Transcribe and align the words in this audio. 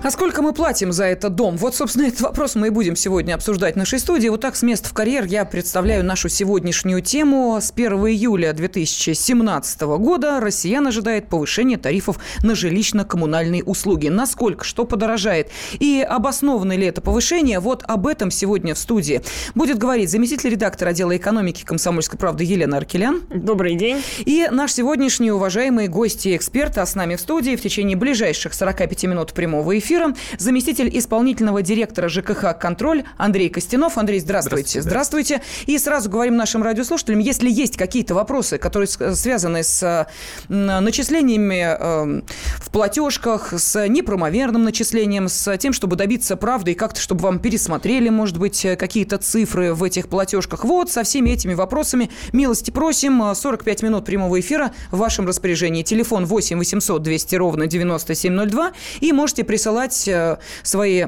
А 0.00 0.12
сколько 0.12 0.42
мы 0.42 0.52
платим 0.52 0.92
за 0.92 1.06
этот 1.06 1.34
дом? 1.34 1.56
Вот, 1.56 1.74
собственно, 1.74 2.04
этот 2.06 2.20
вопрос 2.20 2.54
мы 2.54 2.68
и 2.68 2.70
будем 2.70 2.94
сегодня 2.94 3.34
обсуждать 3.34 3.74
в 3.74 3.78
нашей 3.78 3.98
студии. 3.98 4.28
Вот 4.28 4.40
так 4.40 4.54
с 4.54 4.62
места 4.62 4.88
в 4.88 4.92
карьер 4.92 5.24
я 5.24 5.44
представляю 5.44 6.04
нашу 6.04 6.28
сегодняшнюю 6.28 7.02
тему. 7.02 7.58
С 7.60 7.72
1 7.72 7.92
июля 8.06 8.52
2017 8.52 9.80
года 9.80 10.38
россиян 10.38 10.86
ожидает 10.86 11.28
повышение 11.28 11.78
тарифов 11.78 12.20
на 12.44 12.52
жилищно-коммунальные 12.52 13.64
услуги. 13.64 14.06
Насколько? 14.06 14.64
Что 14.64 14.84
подорожает? 14.84 15.50
И 15.80 16.06
обосновано 16.08 16.76
ли 16.76 16.86
это 16.86 17.00
повышение? 17.00 17.58
Вот 17.58 17.82
об 17.86 18.06
этом 18.06 18.30
сегодня 18.30 18.76
в 18.76 18.78
студии 18.78 19.20
будет 19.56 19.78
говорить 19.78 20.10
заместитель 20.10 20.50
редактора 20.50 20.90
отдела 20.90 21.16
экономики 21.16 21.64
комсомольской 21.64 22.20
правды 22.20 22.44
Елена 22.44 22.76
Аркелян. 22.76 23.22
Добрый 23.30 23.74
день. 23.74 24.02
И 24.18 24.46
наш 24.48 24.72
сегодняшний 24.72 25.32
уважаемый 25.32 25.88
гость 25.88 26.24
и 26.26 26.36
эксперт, 26.36 26.78
а 26.78 26.86
с 26.86 26.94
нами 26.94 27.16
в 27.16 27.20
студии 27.20 27.56
в 27.56 27.60
течение 27.60 27.96
ближайших 27.96 28.54
45 28.54 29.04
минут 29.04 29.32
прямого 29.32 29.76
эфира 29.76 29.87
эфира 29.88 30.14
заместитель 30.36 30.90
исполнительного 30.92 31.62
директора 31.62 32.08
ЖКХ 32.08 32.58
«Контроль» 32.60 33.04
Андрей 33.16 33.48
Костянов. 33.48 33.96
Андрей, 33.96 34.20
здравствуйте. 34.20 34.82
Здравствуйте. 34.82 35.38
здравствуйте. 35.38 35.72
И 35.72 35.78
сразу 35.78 36.10
говорим 36.10 36.36
нашим 36.36 36.62
радиослушателям, 36.62 37.20
если 37.20 37.50
есть 37.50 37.78
какие-то 37.78 38.14
вопросы, 38.14 38.58
которые 38.58 38.86
связаны 38.86 39.62
с 39.62 40.06
начислениями 40.48 41.76
эм, 41.78 42.24
в 42.58 42.70
платежках, 42.70 43.54
с 43.56 43.88
неправомерным 43.88 44.62
начислением, 44.62 45.28
с 45.28 45.56
тем, 45.56 45.72
чтобы 45.72 45.96
добиться 45.96 46.36
правды 46.36 46.72
и 46.72 46.74
как-то, 46.74 47.00
чтобы 47.00 47.22
вам 47.22 47.38
пересмотрели, 47.38 48.10
может 48.10 48.36
быть, 48.36 48.66
какие-то 48.78 49.16
цифры 49.16 49.72
в 49.72 49.82
этих 49.82 50.08
платежках. 50.08 50.64
Вот, 50.64 50.90
со 50.90 51.02
всеми 51.02 51.30
этими 51.30 51.54
вопросами 51.54 52.10
милости 52.32 52.70
просим. 52.70 53.34
45 53.34 53.82
минут 53.82 54.04
прямого 54.04 54.38
эфира 54.38 54.72
в 54.90 54.98
вашем 54.98 55.26
распоряжении. 55.26 55.82
Телефон 55.82 56.26
8 56.26 56.58
800 56.58 57.02
200 57.02 57.34
ровно 57.36 57.66
9702. 57.66 58.72
И 59.00 59.12
можете 59.12 59.44
присылать 59.44 59.77
присылать 59.78 60.08
э, 60.08 60.38
свои 60.62 61.04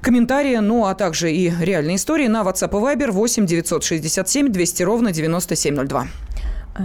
комментарии, 0.00 0.56
ну, 0.56 0.86
а 0.86 0.94
также 0.94 1.32
и 1.32 1.50
реальные 1.60 1.96
истории 1.96 2.26
на 2.26 2.42
WhatsApp 2.42 2.70
и 2.70 2.96
Viber 2.96 3.10
8 3.10 3.46
967 3.46 4.48
200 4.48 4.82
ровно 4.82 5.12
9702. 5.12 6.06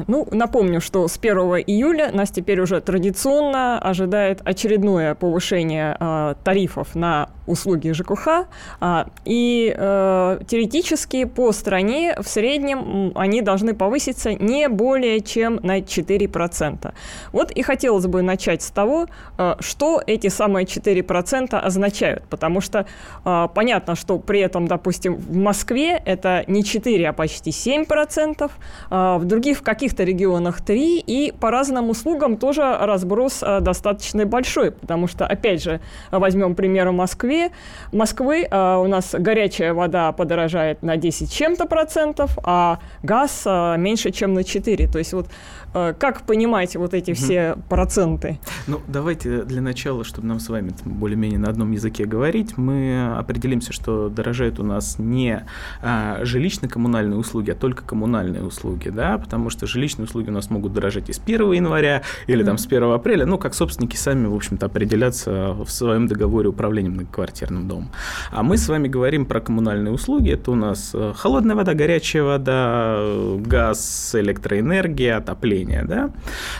Ну, 0.07 0.27
напомню, 0.31 0.81
что 0.81 1.07
с 1.07 1.19
1 1.21 1.37
июля 1.67 2.11
нас 2.11 2.31
теперь 2.31 2.59
уже 2.59 2.81
традиционно 2.81 3.77
ожидает 3.79 4.41
очередное 4.43 5.13
повышение 5.13 5.95
э, 5.99 6.35
тарифов 6.43 6.95
на 6.95 7.29
услуги 7.47 7.91
ЖКХ. 7.91 8.47
Э, 8.81 9.05
и 9.25 9.73
э, 9.75 10.39
теоретически 10.47 11.25
по 11.25 11.51
стране 11.51 12.15
в 12.19 12.27
среднем 12.27 13.11
они 13.15 13.41
должны 13.41 13.73
повыситься 13.73 14.33
не 14.33 14.67
более 14.69 15.21
чем 15.21 15.59
на 15.63 15.79
4%. 15.79 16.93
Вот 17.31 17.51
и 17.51 17.61
хотелось 17.61 18.07
бы 18.07 18.21
начать 18.21 18.61
с 18.61 18.71
того, 18.71 19.07
э, 19.37 19.55
что 19.59 20.01
эти 20.05 20.27
самые 20.27 20.65
4% 20.65 21.55
означают. 21.55 22.23
Потому 22.29 22.61
что 22.61 22.85
э, 23.25 23.47
понятно, 23.53 23.95
что 23.95 24.19
при 24.19 24.39
этом, 24.39 24.67
допустим, 24.67 25.15
в 25.15 25.35
Москве 25.35 26.01
это 26.05 26.43
не 26.47 26.63
4, 26.63 27.09
а 27.09 27.13
почти 27.13 27.51
7%, 27.51 28.51
э, 28.89 29.17
в 29.17 29.25
других 29.25 29.61
каких 29.61 29.83
каких-то 29.83 30.03
регионах 30.03 30.61
3, 30.61 30.99
и 30.99 31.33
по 31.37 31.51
разным 31.51 31.89
услугам 31.89 32.37
тоже 32.37 32.77
разброс 32.79 33.43
достаточно 33.59 34.25
большой, 34.25 34.71
потому 34.71 35.07
что, 35.07 35.25
опять 35.25 35.61
же, 35.61 35.81
возьмем 36.11 36.55
пример 36.55 36.91
Москве. 37.33 37.51
Москвы 37.91 38.47
э, 38.49 38.75
у 38.77 38.87
нас 38.87 39.13
горячая 39.13 39.73
вода 39.73 40.11
подорожает 40.11 40.83
на 40.83 40.97
10 40.97 41.31
чем-то 41.31 41.65
процентов, 41.65 42.37
а 42.43 42.79
газ 43.03 43.43
э, 43.45 43.75
меньше, 43.77 44.11
чем 44.11 44.33
на 44.33 44.43
4. 44.43 44.87
То 44.87 44.99
есть 44.99 45.13
вот 45.13 45.27
как 45.73 46.21
понимать 46.21 46.75
вот 46.75 46.93
эти 46.93 47.13
все 47.13 47.57
проценты? 47.69 48.39
Ну, 48.67 48.81
давайте 48.87 49.43
для 49.43 49.61
начала, 49.61 50.03
чтобы 50.03 50.27
нам 50.27 50.39
с 50.39 50.49
вами 50.49 50.73
более-менее 50.85 51.39
на 51.39 51.49
одном 51.49 51.71
языке 51.71 52.05
говорить, 52.05 52.57
мы 52.57 53.15
определимся, 53.17 53.73
что 53.73 54.09
дорожают 54.09 54.59
у 54.59 54.63
нас 54.63 54.99
не 54.99 55.45
а, 55.81 56.23
жилищно-коммунальные 56.23 57.17
услуги, 57.17 57.51
а 57.51 57.55
только 57.55 57.83
коммунальные 57.83 58.43
услуги, 58.43 58.89
да, 58.89 59.17
потому 59.17 59.49
что 59.49 59.67
жилищные 59.67 60.05
услуги 60.05 60.29
у 60.29 60.33
нас 60.33 60.49
могут 60.49 60.73
дорожать 60.73 61.09
и 61.09 61.13
с 61.13 61.19
1 61.19 61.51
января 61.53 62.03
или 62.27 62.43
там 62.43 62.57
с 62.57 62.65
1 62.65 62.83
апреля, 62.83 63.25
ну, 63.25 63.37
как 63.37 63.53
собственники 63.53 63.95
сами, 63.95 64.27
в 64.27 64.35
общем-то, 64.35 64.65
определяться 64.65 65.53
в 65.53 65.69
своем 65.69 66.07
договоре 66.07 66.49
управления 66.49 66.89
многоквартирным 66.89 67.67
домом. 67.67 67.91
А 68.31 68.43
мы 68.43 68.57
с 68.57 68.67
вами 68.67 68.87
говорим 68.87 69.25
про 69.25 69.41
коммунальные 69.41 69.93
услуги. 69.93 70.31
Это 70.31 70.51
у 70.51 70.55
нас 70.55 70.91
э, 70.93 71.13
холодная 71.15 71.55
вода, 71.55 71.73
горячая 71.73 72.23
вода, 72.23 72.97
газ, 73.37 74.15
электроэнергия, 74.15 75.17
отопление, 75.17 75.62
да. 75.65 76.11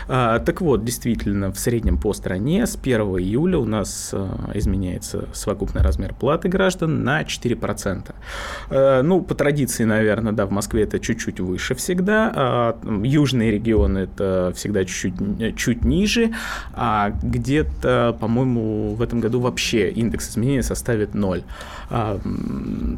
А, 0.08 0.38
так 0.38 0.60
вот, 0.60 0.84
действительно, 0.84 1.52
в 1.52 1.58
среднем 1.58 1.98
по 1.98 2.12
стране 2.12 2.66
с 2.66 2.76
1 2.76 3.00
июля 3.00 3.58
у 3.58 3.64
нас 3.64 4.10
э, 4.12 4.28
изменяется 4.54 5.28
совокупный 5.32 5.82
размер 5.82 6.14
платы 6.14 6.48
граждан 6.48 7.04
на 7.04 7.22
4%. 7.22 8.14
Э, 8.70 9.02
ну, 9.02 9.20
по 9.20 9.34
традиции, 9.34 9.84
наверное, 9.84 10.32
да, 10.32 10.46
в 10.46 10.50
Москве 10.50 10.84
это 10.84 10.98
чуть-чуть 10.98 11.40
выше 11.40 11.74
всегда, 11.74 12.32
а 12.34 12.78
южные 13.02 13.50
регионы 13.50 13.98
это 13.98 14.52
всегда 14.54 14.84
чуть-чуть 14.84 15.56
чуть 15.56 15.84
ниже, 15.84 16.32
а 16.74 17.10
где-то, 17.22 18.16
по-моему, 18.20 18.94
в 18.94 19.02
этом 19.02 19.20
году 19.20 19.40
вообще 19.40 19.90
индекс 19.90 20.30
изменения 20.30 20.62
составит 20.62 21.14
0. 21.14 21.42
А, 21.90 22.18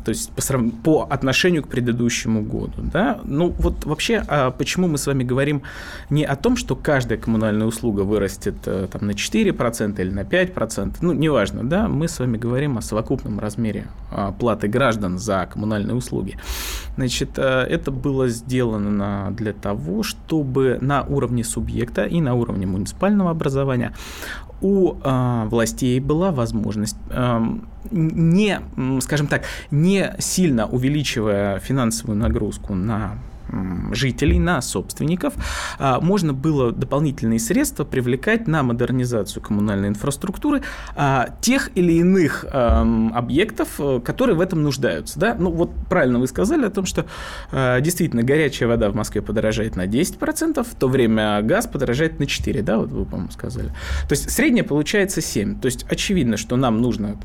то 0.04 0.08
есть 0.08 0.30
по, 0.30 0.70
по 0.82 1.06
отношению 1.10 1.62
к 1.62 1.68
предыдущему 1.68 2.42
году. 2.42 2.72
Да? 2.78 3.20
Ну 3.24 3.54
вот 3.58 3.84
вообще, 3.84 4.22
а 4.28 4.50
почему 4.50 4.88
мы 4.88 4.98
с 4.98 5.06
вами 5.06 5.24
говорим 5.24 5.62
не 6.10 6.24
о 6.24 6.36
том, 6.36 6.56
что 6.56 6.76
каждая 6.76 7.18
коммунальная 7.18 7.66
услуга 7.66 8.02
вырастет 8.02 8.56
э, 8.66 8.88
там, 8.90 9.06
на 9.06 9.12
4% 9.12 10.00
или 10.00 10.10
на 10.10 10.20
5%, 10.20 10.96
ну 11.00 11.12
неважно, 11.12 11.64
да, 11.64 11.88
мы 11.88 12.08
с 12.08 12.18
вами 12.18 12.36
говорим 12.36 12.78
о 12.78 12.82
совокупном 12.82 13.38
размере 13.40 13.86
а, 14.10 14.32
платы 14.32 14.68
граждан 14.68 15.18
за 15.18 15.48
коммунальные 15.50 15.94
услуги. 15.96 16.38
Значит, 16.96 17.30
э, 17.36 17.42
это 17.42 17.90
было 17.90 18.28
сделано 18.28 19.30
для 19.32 19.52
того, 19.52 20.02
чтобы 20.02 20.78
на 20.80 21.02
уровне 21.02 21.44
субъекта 21.44 22.04
и 22.04 22.20
на 22.20 22.34
уровне 22.34 22.66
муниципального 22.66 23.30
образования 23.30 23.92
у 24.60 24.94
э, 24.94 25.44
властей 25.48 26.00
была 26.00 26.30
возможность, 26.30 26.96
э, 27.10 27.40
не, 27.90 28.60
скажем 29.00 29.26
так, 29.26 29.42
не 29.70 30.14
сильно 30.18 30.66
увеличивая 30.66 31.58
финансовую 31.58 32.16
нагрузку 32.16 32.74
на 32.74 33.18
жителей, 33.92 34.38
на 34.38 34.60
собственников, 34.60 35.34
а, 35.78 36.00
можно 36.00 36.32
было 36.32 36.72
дополнительные 36.72 37.38
средства 37.38 37.84
привлекать 37.84 38.46
на 38.46 38.62
модернизацию 38.62 39.42
коммунальной 39.42 39.88
инфраструктуры 39.88 40.62
а, 40.94 41.28
тех 41.40 41.70
или 41.74 41.94
иных 41.94 42.44
объектов, 42.52 43.68
э, 43.78 44.00
которые 44.04 44.36
в 44.36 44.40
этом 44.40 44.62
нуждаются. 44.62 45.18
Да? 45.18 45.34
Ну 45.38 45.50
вот 45.50 45.70
правильно 45.88 46.18
вы 46.18 46.26
сказали 46.26 46.64
о 46.66 46.70
том, 46.70 46.86
что 46.86 47.06
а, 47.50 47.80
действительно 47.80 48.22
горячая 48.22 48.68
вода 48.68 48.90
в 48.90 48.94
Москве 48.94 49.22
подорожает 49.22 49.76
на 49.76 49.86
10%, 49.86 50.62
в 50.62 50.74
то 50.74 50.88
время 50.88 51.40
газ 51.42 51.66
подорожает 51.66 52.18
на 52.18 52.24
4%, 52.24 52.62
да, 52.62 52.78
вот 52.78 52.90
вы, 52.90 53.04
по-моему, 53.04 53.30
сказали. 53.30 53.68
То 54.08 54.12
есть 54.12 54.30
среднее 54.30 54.64
получается 54.64 55.20
7%. 55.20 55.60
То 55.60 55.66
есть 55.66 55.86
очевидно, 55.88 56.36
что 56.36 56.56
нам 56.56 56.80
нужно 56.80 57.18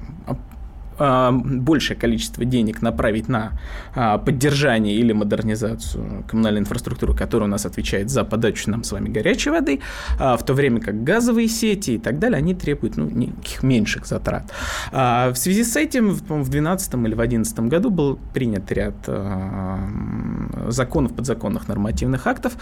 большее 1.02 1.98
количество 1.98 2.46
денег 2.46 2.82
направить 2.82 3.28
на 3.28 3.54
а, 3.96 4.18
поддержание 4.18 4.96
или 4.96 5.14
модернизацию 5.14 6.24
коммунальной 6.28 6.62
инфраструктуры, 6.62 7.16
которая 7.16 7.48
у 7.48 7.52
нас 7.52 7.66
отвечает 7.66 8.10
за 8.10 8.24
подачу 8.24 8.70
нам 8.70 8.84
с 8.84 8.92
вами 8.92 9.10
горячей 9.10 9.50
воды, 9.50 9.82
а, 10.20 10.38
в 10.38 10.46
то 10.46 10.54
время 10.54 10.80
как 10.80 11.04
газовые 11.04 11.48
сети 11.48 11.92
и 11.92 11.98
так 11.98 12.20
далее, 12.20 12.38
они 12.38 12.54
требуют 12.54 12.98
ну, 12.98 13.10
никаких 13.10 13.64
меньших 13.64 14.06
затрат. 14.06 14.52
В 14.92 15.34
связи 15.36 15.64
с 15.64 15.76
этим 15.76 16.12
в 16.12 16.22
2012 16.22 16.94
или 16.94 17.14
в 17.14 17.18
2011 17.18 17.60
году 17.62 17.90
был 17.90 18.20
принят 18.34 18.72
ряд 18.72 18.96
законов, 20.68 21.14
подзаконных 21.14 21.68
нормативных 21.68 22.28
актов, 22.28 22.54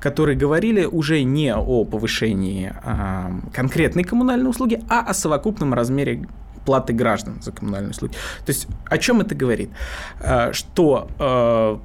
которые 0.00 0.36
говорили 0.36 0.84
уже 0.84 1.22
не 1.22 1.54
о 1.54 1.84
повышении 1.84 2.72
конкретной 3.52 4.04
коммунальной 4.04 4.50
услуги, 4.50 4.80
а 4.88 5.00
о 5.00 5.14
совокупном 5.14 5.74
размере 5.74 6.26
платы 6.68 6.92
граждан 6.92 7.40
за 7.40 7.50
коммунальные 7.50 7.92
услуги. 7.92 8.12
То 8.44 8.52
есть 8.52 8.66
о 8.90 8.98
чем 8.98 9.22
это 9.22 9.34
говорит? 9.34 9.70
Э, 10.20 10.52
что 10.52 11.08
э, 11.18 11.78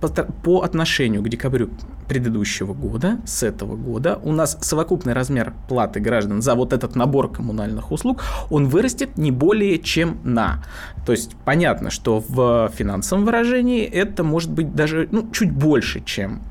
по 0.44 0.62
отношению 0.62 1.22
к 1.22 1.30
декабрю 1.30 1.70
предыдущего 2.10 2.74
года, 2.74 3.18
с 3.26 3.44
этого 3.44 3.78
года, 3.78 4.20
у 4.24 4.34
нас 4.34 4.58
совокупный 4.60 5.14
размер 5.14 5.54
платы 5.70 6.02
граждан 6.02 6.42
за 6.42 6.56
вот 6.56 6.74
этот 6.74 6.98
набор 6.98 7.32
коммунальных 7.32 7.94
услуг, 7.94 8.24
он 8.50 8.68
вырастет 8.68 9.18
не 9.18 9.32
более 9.32 9.80
чем 9.80 10.20
на. 10.26 10.66
То 11.06 11.14
есть 11.14 11.38
понятно, 11.46 11.90
что 11.90 12.22
в 12.28 12.70
финансовом 12.76 13.24
выражении 13.24 13.86
это 13.86 14.26
может 14.26 14.52
быть 14.52 14.76
даже 14.76 15.08
ну, 15.12 15.32
чуть 15.32 15.52
больше, 15.54 16.02
чем 16.02 16.42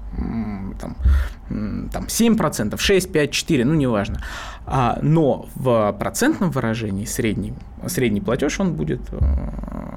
там, 0.78 0.96
там 1.90 2.04
7%, 2.04 2.78
6, 2.78 3.12
5, 3.12 3.30
4, 3.30 3.64
ну 3.64 3.74
неважно. 3.74 4.20
А, 4.66 4.98
но 5.02 5.48
в 5.54 5.92
процентном 5.98 6.50
выражении 6.50 7.04
средний, 7.04 7.54
средний 7.86 8.20
платеж 8.20 8.60
он 8.60 8.74
будет 8.74 9.00
э, 9.12 9.18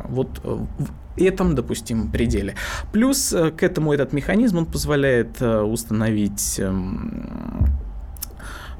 вот 0.10 0.40
в 0.44 1.22
этом 1.22 1.56
допустимом 1.56 2.12
пределе. 2.12 2.56
Плюс 2.92 3.34
э, 3.34 3.52
к 3.52 3.64
этому 3.64 3.94
этот 3.94 4.14
механизм 4.14 4.58
он 4.58 4.66
позволяет 4.66 5.42
э, 5.42 5.62
установить 5.62 6.60
эм, 6.60 7.70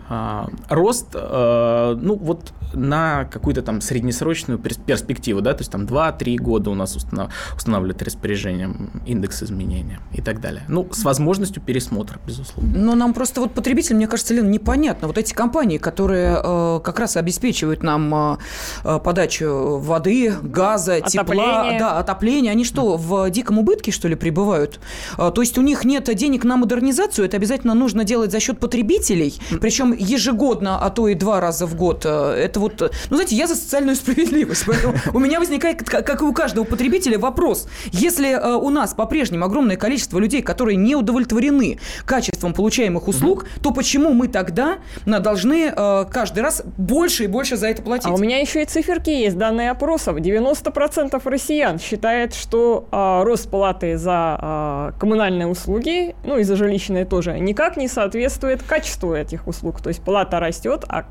а, 0.08 0.50
рост, 0.70 1.08
э, 1.14 1.98
ну, 2.00 2.16
вот 2.16 2.54
на 2.76 3.26
какую-то 3.26 3.62
там 3.62 3.82
среднесрочную 3.82 4.60
перспективу, 4.60 5.42
да, 5.42 5.54
то 5.54 5.62
есть 5.62 5.72
там 5.72 5.86
2-3 5.86 6.38
года 6.38 6.70
у 6.70 6.76
нас 6.76 6.96
установ, 6.96 7.34
устанавливает 7.56 8.04
распоряжением 8.04 9.02
индекс 9.06 9.44
изменения 9.44 10.00
и 10.14 10.22
так 10.22 10.42
далее. 10.42 10.64
Ну, 10.68 10.88
с 10.92 11.04
возможностью 11.04 11.62
пересмотра, 11.64 12.20
безусловно. 12.26 12.78
Но 12.78 12.96
нам 12.96 13.14
просто 13.14 13.42
вот 13.42 13.54
потребителям, 13.54 13.98
мне 13.98 14.08
кажется, 14.08 14.34
Лен, 14.34 14.52
непонятно. 14.52 15.08
Вот 15.08 15.18
эти 15.18 15.34
компании, 15.34 15.78
которые 15.78 16.40
э, 16.44 16.80
как 16.84 17.00
раз 17.00 17.18
обеспечивают 17.18 17.84
нам 17.84 18.14
э, 18.14 18.38
э 18.84 19.00
подачу 19.00 19.78
воды, 19.78 20.34
газа, 20.42 20.96
отопление. 20.96 21.46
тепла, 21.46 21.80
да, 21.80 22.00
отопления, 22.00 22.52
они 22.52 22.66
что, 22.66 22.98
в 22.98 23.30
диком 23.30 23.60
убытке, 23.60 23.92
что 23.92 24.08
ли, 24.08 24.16
пребывают? 24.16 24.80
Э, 25.18 25.32
то 25.34 25.42
есть 25.42 25.58
у 25.58 25.62
них 25.62 25.86
нет 25.86 26.14
денег 26.16 26.44
на 26.44 26.58
модернизацию, 26.58 27.26
это 27.26 27.38
обязательно 27.38 27.74
нужно 27.74 28.04
делать 28.04 28.32
за 28.32 28.40
счет 28.40 28.60
потребителей, 28.60 29.34
причем 29.62 29.95
ежегодно, 29.98 30.80
а 30.80 30.90
то 30.90 31.08
и 31.08 31.16
два 31.16 31.40
раза 31.40 31.66
в 31.66 31.76
год. 31.76 32.06
Э, 32.06 32.34
это 32.34 32.60
вот, 32.60 32.82
э, 32.82 32.90
ну, 33.10 33.18
знаете, 33.18 33.36
я 33.36 33.48
за 33.48 33.56
социальную 33.56 33.96
справедливость. 33.96 34.64
Поэтому 34.66 34.96
у 35.14 35.20
меня 35.20 35.40
возникает, 35.40 35.84
как 35.84 36.22
и 36.22 36.24
у 36.24 36.34
каждого 36.34 36.64
потребителя, 36.66 37.20
вопрос. 37.20 37.68
Если 37.92 38.32
э, 38.32 38.56
у 38.56 38.70
нас 38.70 38.94
по-прежнему 38.94 39.46
огромное 39.46 39.78
количество 39.78 40.20
людей, 40.20 40.42
которые 40.42 40.76
не 40.76 40.96
удовлетворены 40.96 41.80
качеством 42.06 42.54
получаемых 42.54 43.08
услуг, 43.08 43.46
то 43.62 43.72
почему 43.72 44.14
мы 44.14 44.28
тогда 44.28 44.78
должны 45.06 45.72
каждый 45.72 46.40
раз 46.40 46.64
больше 46.78 47.26
и 47.26 47.28
больше 47.28 47.58
за 47.58 47.68
это 47.68 47.82
платить? 47.82 48.08
А 48.08 48.14
у 48.14 48.18
меня 48.18 48.40
еще 48.40 48.62
и 48.62 48.66
циферки 48.66 49.10
есть, 49.10 49.38
данные 49.38 49.72
опросов. 49.72 50.18
90% 50.18 51.22
россиян 51.24 51.80
считает, 51.80 52.34
что 52.34 52.88
э, 52.92 53.24
рост 53.24 53.50
платы 53.50 53.98
за 53.98 54.92
э, 54.94 55.00
коммунальные 55.00 55.48
услуги, 55.48 56.16
ну 56.24 56.38
и 56.38 56.44
за 56.44 56.56
жилищные 56.56 57.06
тоже, 57.06 57.40
никак 57.40 57.78
не 57.78 57.88
соответствует 57.88 58.64
качеству 58.64 59.14
этих 59.14 59.48
услуг. 59.48 59.82
То 59.86 59.90
есть 59.90 60.02
плата 60.02 60.40
растет, 60.40 60.84
а 60.90 61.06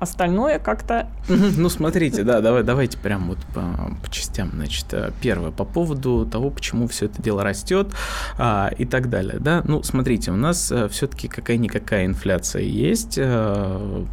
остальное 0.00 0.58
как-то... 0.58 1.08
Ну, 1.28 1.68
смотрите, 1.68 2.24
да, 2.24 2.40
давай, 2.40 2.64
давайте 2.64 2.98
прям 2.98 3.28
вот 3.28 3.38
по, 3.54 3.62
по 4.02 4.10
частям. 4.10 4.50
Значит, 4.54 4.86
э, 4.90 5.12
первое, 5.20 5.52
по 5.52 5.64
поводу 5.64 6.26
того, 6.26 6.50
почему 6.50 6.88
все 6.88 7.06
это 7.06 7.22
дело 7.22 7.44
растет 7.44 7.94
а, 8.36 8.72
и 8.76 8.84
так 8.86 9.08
далее, 9.08 9.38
да. 9.38 9.62
Ну, 9.68 9.84
смотрите, 9.84 10.32
у 10.32 10.36
нас 10.36 10.72
э, 10.72 10.88
все-таки 10.88 11.28
какая-никакая 11.28 12.06
инфляция 12.06 12.62
есть. 12.62 13.20
А, 13.20 14.04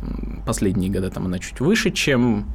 последние 0.46 0.92
годы 0.92 1.10
там 1.10 1.25
она 1.25 1.40
чуть 1.40 1.60
выше, 1.60 1.90
чем 1.90 2.46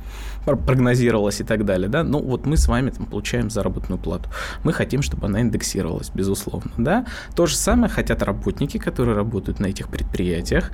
прогнозировалось 0.44 1.40
и 1.40 1.44
так 1.44 1.64
далее, 1.64 1.88
да, 1.88 2.02
ну 2.02 2.20
вот 2.20 2.46
мы 2.46 2.56
с 2.56 2.68
вами 2.68 2.90
там 2.90 3.06
получаем 3.06 3.50
заработную 3.50 3.98
плату. 3.98 4.30
Мы 4.64 4.72
хотим, 4.72 5.02
чтобы 5.02 5.26
она 5.26 5.40
индексировалась, 5.40 6.10
безусловно, 6.14 6.70
да. 6.78 7.06
То 7.34 7.46
же 7.46 7.56
самое 7.56 7.92
хотят 7.92 8.22
работники, 8.22 8.78
которые 8.78 9.16
работают 9.16 9.60
на 9.60 9.66
этих 9.66 9.88
предприятиях, 9.88 10.72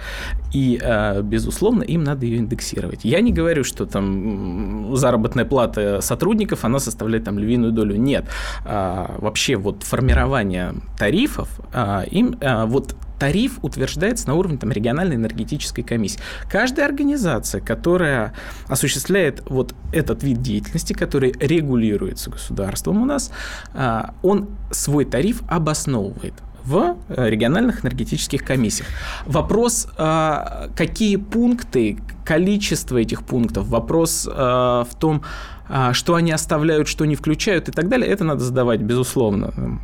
и, 0.53 0.81
э, 0.83 1.23
безусловно, 1.23 1.83
им 1.83 2.05
надо 2.05 2.27
ее 2.27 2.39
индексировать. 2.39 3.05
Я 3.05 3.21
не 3.21 3.33
говорю, 3.33 3.65
что 3.65 3.87
там 3.87 4.95
заработная 4.97 5.45
плата 5.45 6.01
сотрудников, 6.01 6.65
она 6.65 6.79
составляет 6.79 7.25
там 7.25 7.39
львиную 7.39 7.73
долю. 7.73 7.97
Нет. 7.97 8.27
А, 8.65 9.17
вообще 9.19 9.57
вот 9.57 9.83
формирование 9.83 10.75
тарифов, 10.99 11.49
а, 11.73 12.03
им 12.03 12.37
а, 12.41 12.67
вот 12.67 12.97
тариф 13.19 13.59
утверждается 13.63 14.29
на 14.29 14.35
уровне 14.35 14.59
там, 14.59 14.71
региональной 14.71 15.17
энергетической 15.17 15.83
комиссии. 15.83 16.21
Каждая 16.51 16.87
организация, 16.87 17.61
которая 17.61 18.35
осуществляет 18.69 19.43
вот 19.47 19.75
этот 19.93 20.23
вид 20.23 20.43
деятельности, 20.43 20.93
который 20.93 21.33
регулируется 21.39 22.31
государством 22.31 23.03
у 23.03 23.05
нас, 23.05 23.31
а, 23.75 24.15
он 24.23 24.49
свой 24.71 25.05
тариф 25.05 25.43
обосновывает 25.49 26.35
в 26.65 26.97
э, 27.09 27.31
региональных 27.31 27.85
энергетических 27.85 28.45
комиссиях. 28.45 28.89
Вопрос, 29.25 29.87
а, 29.97 30.69
какие 30.77 31.15
пункты, 31.15 31.99
количество 32.25 32.99
этих 32.99 33.23
пунктов, 33.23 33.69
вопрос 33.69 34.29
а, 34.31 34.85
в 34.85 34.95
том, 34.99 35.23
что 35.93 36.15
они 36.15 36.31
оставляют, 36.31 36.87
что 36.87 37.05
не 37.07 37.17
включают 37.17 37.69
и 37.69 37.73
так 37.73 37.89
далее, 37.89 38.09
это 38.09 38.23
надо 38.23 38.45
задавать, 38.45 38.81
безусловно, 38.81 39.81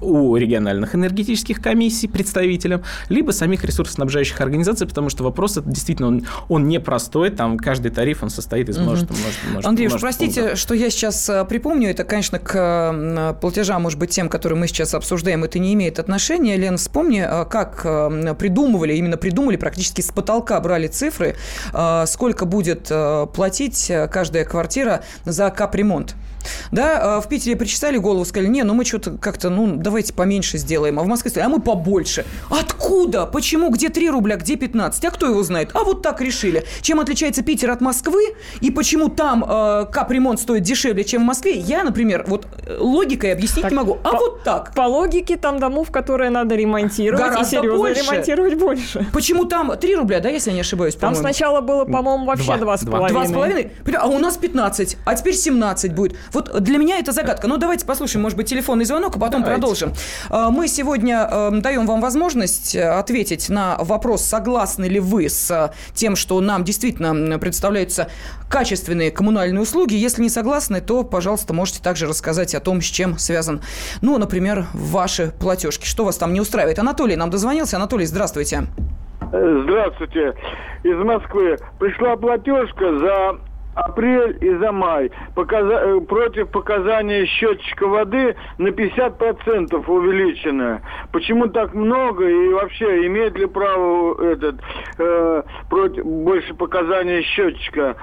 у 0.00 0.36
региональных 0.36 0.94
энергетических 0.94 1.60
комиссий 1.60 2.08
представителям, 2.08 2.82
либо 3.08 3.30
самих 3.32 3.64
ресурсоснабжающих 3.64 4.40
организаций, 4.40 4.86
потому 4.86 5.10
что 5.10 5.24
вопрос 5.24 5.56
это 5.56 5.68
действительно 5.68 6.08
он, 6.08 6.26
он 6.48 6.68
непростой, 6.68 7.30
там 7.30 7.58
каждый 7.58 7.90
тариф 7.90 8.22
он 8.22 8.30
состоит 8.30 8.68
из 8.68 8.78
множества, 8.78 9.14
угу. 9.14 9.20
множества, 9.20 9.46
множества 9.48 9.68
Андрей, 9.68 9.88
множества 9.88 10.06
простите, 10.06 10.40
пунктов. 10.40 10.58
что 10.58 10.74
я 10.74 10.90
сейчас 10.90 11.28
э, 11.28 11.44
припомню, 11.44 11.90
это, 11.90 12.04
конечно, 12.04 12.38
к 12.38 13.36
платежам, 13.40 13.82
может 13.82 13.98
быть, 13.98 14.10
тем, 14.10 14.28
которые 14.28 14.58
мы 14.58 14.68
сейчас 14.68 14.94
обсуждаем, 14.94 15.44
это 15.44 15.58
не 15.58 15.74
имеет 15.74 15.98
отношения. 15.98 16.56
Лен, 16.56 16.76
вспомни, 16.76 17.24
э, 17.26 17.44
как 17.46 17.82
придумывали, 18.38 18.94
именно 18.94 19.16
придумали, 19.16 19.56
практически 19.56 20.00
с 20.00 20.08
потолка 20.08 20.60
брали 20.60 20.86
цифры, 20.86 21.36
э, 21.72 22.04
сколько 22.06 22.46
будет 22.46 22.90
платить 23.34 23.90
каждая 24.10 24.44
квартира 24.44 25.02
за 25.24 25.50
капремонт. 25.50 26.16
Да, 26.70 27.16
а 27.16 27.20
в 27.20 27.28
Питере 27.28 27.56
причесали 27.56 27.96
голову, 27.98 28.24
сказали, 28.24 28.48
не, 28.48 28.62
ну 28.62 28.74
мы 28.74 28.84
что-то 28.84 29.12
как-то, 29.18 29.50
ну 29.50 29.76
давайте 29.76 30.12
поменьше 30.12 30.58
сделаем. 30.58 30.98
А 30.98 31.02
в 31.02 31.06
Москве 31.06 31.30
сказали, 31.30 31.52
а 31.52 31.56
мы 31.56 31.60
побольше. 31.60 32.24
Откуда? 32.48 33.26
Почему? 33.26 33.70
Где 33.70 33.88
3 33.88 34.10
рубля, 34.10 34.36
где 34.36 34.56
15? 34.56 35.04
А 35.04 35.10
кто 35.10 35.26
его 35.26 35.42
знает? 35.42 35.70
А 35.74 35.84
вот 35.84 36.02
так 36.02 36.20
решили. 36.20 36.64
Чем 36.82 37.00
отличается 37.00 37.42
Питер 37.42 37.70
от 37.70 37.80
Москвы 37.80 38.34
и 38.60 38.70
почему 38.70 39.08
там 39.08 39.44
э, 39.46 39.86
капремонт 39.92 40.40
стоит 40.40 40.62
дешевле, 40.62 41.04
чем 41.04 41.22
в 41.22 41.26
Москве, 41.26 41.58
я, 41.58 41.84
например, 41.84 42.24
вот 42.26 42.46
э, 42.66 42.76
логикой 42.78 43.32
объяснить 43.32 43.62
так, 43.62 43.72
не 43.72 43.76
могу. 43.76 43.98
А 44.02 44.10
по, 44.10 44.18
вот 44.18 44.42
так. 44.44 44.74
По 44.74 44.82
логике 44.82 45.36
там 45.36 45.58
домов, 45.58 45.90
которые 45.90 46.30
надо 46.30 46.54
ремонтировать 46.54 47.22
Гораздо 47.22 47.44
и 47.44 47.60
серьезно 47.60 47.78
больше. 47.78 48.02
ремонтировать 48.02 48.54
больше. 48.54 49.06
Почему 49.12 49.44
там 49.44 49.76
3 49.76 49.96
рубля, 49.96 50.20
да, 50.20 50.28
если 50.28 50.50
я 50.50 50.54
не 50.54 50.60
ошибаюсь, 50.60 50.94
Там 50.94 51.14
сначала 51.14 51.60
было, 51.60 51.84
по-моему, 51.84 52.26
вообще 52.26 52.52
2,5. 52.52 53.70
2,5? 53.84 53.94
А 53.96 54.06
у 54.06 54.18
нас 54.18 54.36
15, 54.36 54.96
а 55.04 55.14
теперь 55.14 55.34
17 55.34 55.94
будет. 55.94 56.16
Вот 56.32 56.62
для 56.62 56.78
меня 56.78 56.98
это 56.98 57.12
загадка. 57.12 57.46
Ну, 57.46 57.56
давайте 57.56 57.86
послушаем, 57.86 58.22
может 58.22 58.36
быть, 58.36 58.48
телефонный 58.48 58.84
звонок, 58.84 59.16
а 59.16 59.18
потом 59.18 59.42
давайте. 59.42 59.60
продолжим. 59.60 59.92
А, 60.28 60.50
мы 60.50 60.68
сегодня 60.68 61.28
эм, 61.30 61.62
даем 61.62 61.86
вам 61.86 62.00
возможность 62.00 62.74
э, 62.74 62.82
ответить 62.82 63.48
на 63.48 63.76
вопрос, 63.78 64.22
согласны 64.22 64.84
ли 64.86 65.00
вы 65.00 65.28
с 65.28 65.50
э, 65.50 65.70
тем, 65.94 66.16
что 66.16 66.40
нам 66.40 66.64
действительно 66.64 67.38
представляются 67.38 68.08
качественные 68.48 69.10
коммунальные 69.10 69.60
услуги. 69.60 69.94
Если 69.94 70.22
не 70.22 70.30
согласны, 70.30 70.80
то, 70.80 71.04
пожалуйста, 71.04 71.52
можете 71.52 71.82
также 71.82 72.06
рассказать 72.06 72.54
о 72.54 72.60
том, 72.60 72.80
с 72.80 72.86
чем 72.86 73.18
связан, 73.18 73.62
ну, 74.02 74.18
например, 74.18 74.66
ваши 74.72 75.32
платежки. 75.38 75.86
Что 75.86 76.04
вас 76.04 76.16
там 76.16 76.32
не 76.32 76.40
устраивает? 76.40 76.78
Анатолий 76.78 77.16
нам 77.16 77.30
дозвонился. 77.30 77.76
Анатолий, 77.76 78.06
здравствуйте. 78.06 78.64
Здравствуйте. 79.32 80.34
Из 80.82 80.96
Москвы. 81.04 81.56
Пришла 81.78 82.16
платежка 82.16 82.98
за 82.98 83.49
апрель 83.74 84.36
и 84.40 84.54
за 84.56 84.72
май 84.72 85.10
показа 85.34 85.80
э, 85.80 86.00
против 86.00 86.48
показания 86.50 87.26
счетчика 87.26 87.86
воды 87.86 88.36
на 88.58 88.68
50% 88.68 89.84
увеличено. 89.86 90.82
Почему 91.12 91.48
так 91.48 91.74
много 91.74 92.28
и 92.28 92.48
вообще 92.52 93.06
имеет 93.06 93.36
ли 93.36 93.46
право 93.46 94.22
этот 94.22 94.56
э, 94.98 95.42
против 95.68 96.04
больше 96.04 96.54
показания 96.54 97.22
счетчика? 97.22 97.96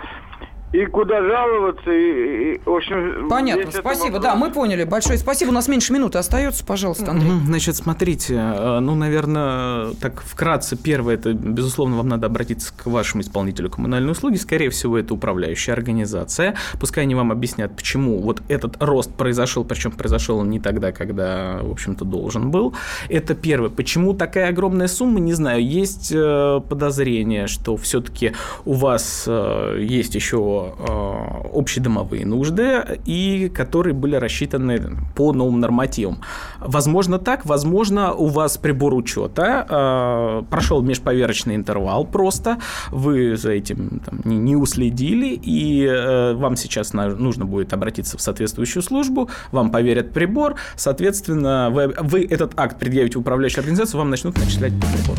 И 0.74 0.86
куда 0.86 1.22
жаловаться, 1.22 1.92
и, 1.92 2.56
и 2.56 2.62
в 2.66 2.74
общем... 2.74 3.30
Понятно, 3.30 3.72
спасибо, 3.72 4.20
да, 4.20 4.36
мы 4.36 4.52
поняли. 4.52 4.84
Большое 4.84 5.18
спасибо. 5.18 5.50
У 5.50 5.54
нас 5.54 5.68
меньше 5.70 5.94
минуты 5.94 6.18
остается, 6.18 6.66
пожалуйста, 6.66 7.12
Андрей. 7.12 7.32
Значит, 7.46 7.78
смотрите, 7.78 8.36
э, 8.36 8.80
ну, 8.80 8.96
наверное, 8.96 9.94
так 10.02 10.22
вкратце, 10.22 10.76
первое, 10.76 11.16
это, 11.16 11.34
безусловно, 11.34 11.98
вам 11.98 12.10
надо 12.10 12.28
обратиться 12.28 12.74
к 12.76 12.86
вашему 12.86 13.22
исполнителю 13.22 13.70
коммунальной 13.70 14.12
услуги. 14.12 14.36
Скорее 14.36 14.70
всего, 14.70 14.98
это 14.98 15.14
управляющая 15.14 15.74
организация. 15.74 16.56
Пускай 16.80 17.06
они 17.06 17.16
вам 17.16 17.32
объяснят, 17.32 17.74
почему 17.74 18.20
вот 18.20 18.42
этот 18.50 18.82
рост 18.84 19.14
произошел, 19.14 19.64
причем 19.64 19.92
произошел 19.92 20.40
он 20.40 20.50
не 20.50 20.60
тогда, 20.60 20.92
когда, 20.92 21.60
в 21.62 21.72
общем-то, 21.72 22.04
должен 22.04 22.52
был. 22.52 22.74
Это 23.08 23.36
первое. 23.36 23.70
Почему 23.70 24.14
такая 24.14 24.50
огромная 24.50 24.88
сумма, 24.88 25.22
не 25.22 25.34
знаю. 25.34 25.66
Есть 25.66 26.12
э, 26.14 26.60
подозрение, 26.68 27.48
что 27.48 27.78
все-таки 27.78 28.34
у 28.66 28.74
вас 28.74 29.24
э, 29.28 29.78
есть 29.82 30.14
еще 30.14 30.57
э, 30.66 31.58
общедомовые 31.58 32.26
нужды 32.26 32.84
и 33.06 33.50
которые 33.50 33.94
были 33.94 34.16
рассчитаны 34.16 34.98
по 35.16 35.34
новым 35.34 35.60
нормативам. 35.60 36.22
Возможно 36.60 37.20
так, 37.20 37.46
возможно 37.46 38.14
у 38.14 38.28
вас 38.28 38.58
прибор 38.58 38.94
учета 38.94 39.66
э, 39.70 40.44
прошел 40.50 40.82
межповерочный 40.82 41.56
интервал 41.56 42.06
просто, 42.06 42.58
вы 42.92 43.36
за 43.38 43.52
этим 43.52 44.02
там, 44.06 44.22
не, 44.26 44.38
не 44.38 44.56
уследили, 44.56 45.28
и 45.28 45.86
э, 45.86 46.34
вам 46.34 46.56
сейчас 46.56 46.94
нужно 46.94 47.46
будет 47.46 47.74
обратиться 47.74 48.18
в 48.18 48.22
соответствующую 48.22 48.84
службу, 48.84 49.30
вам 49.52 49.72
поверят 49.72 50.14
прибор, 50.14 50.56
соответственно, 50.76 51.70
вы, 51.72 51.94
вы 52.00 52.26
этот 52.30 52.54
акт 52.58 52.80
предъявите 52.80 53.18
в 53.18 53.22
управляющую 53.22 53.62
организацию, 53.62 54.00
вам 54.00 54.10
начнут 54.10 54.38
начислять 54.38 54.74
по. 55.08 55.18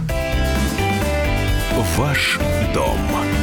Ваш 1.97 2.39
дом 2.75 2.99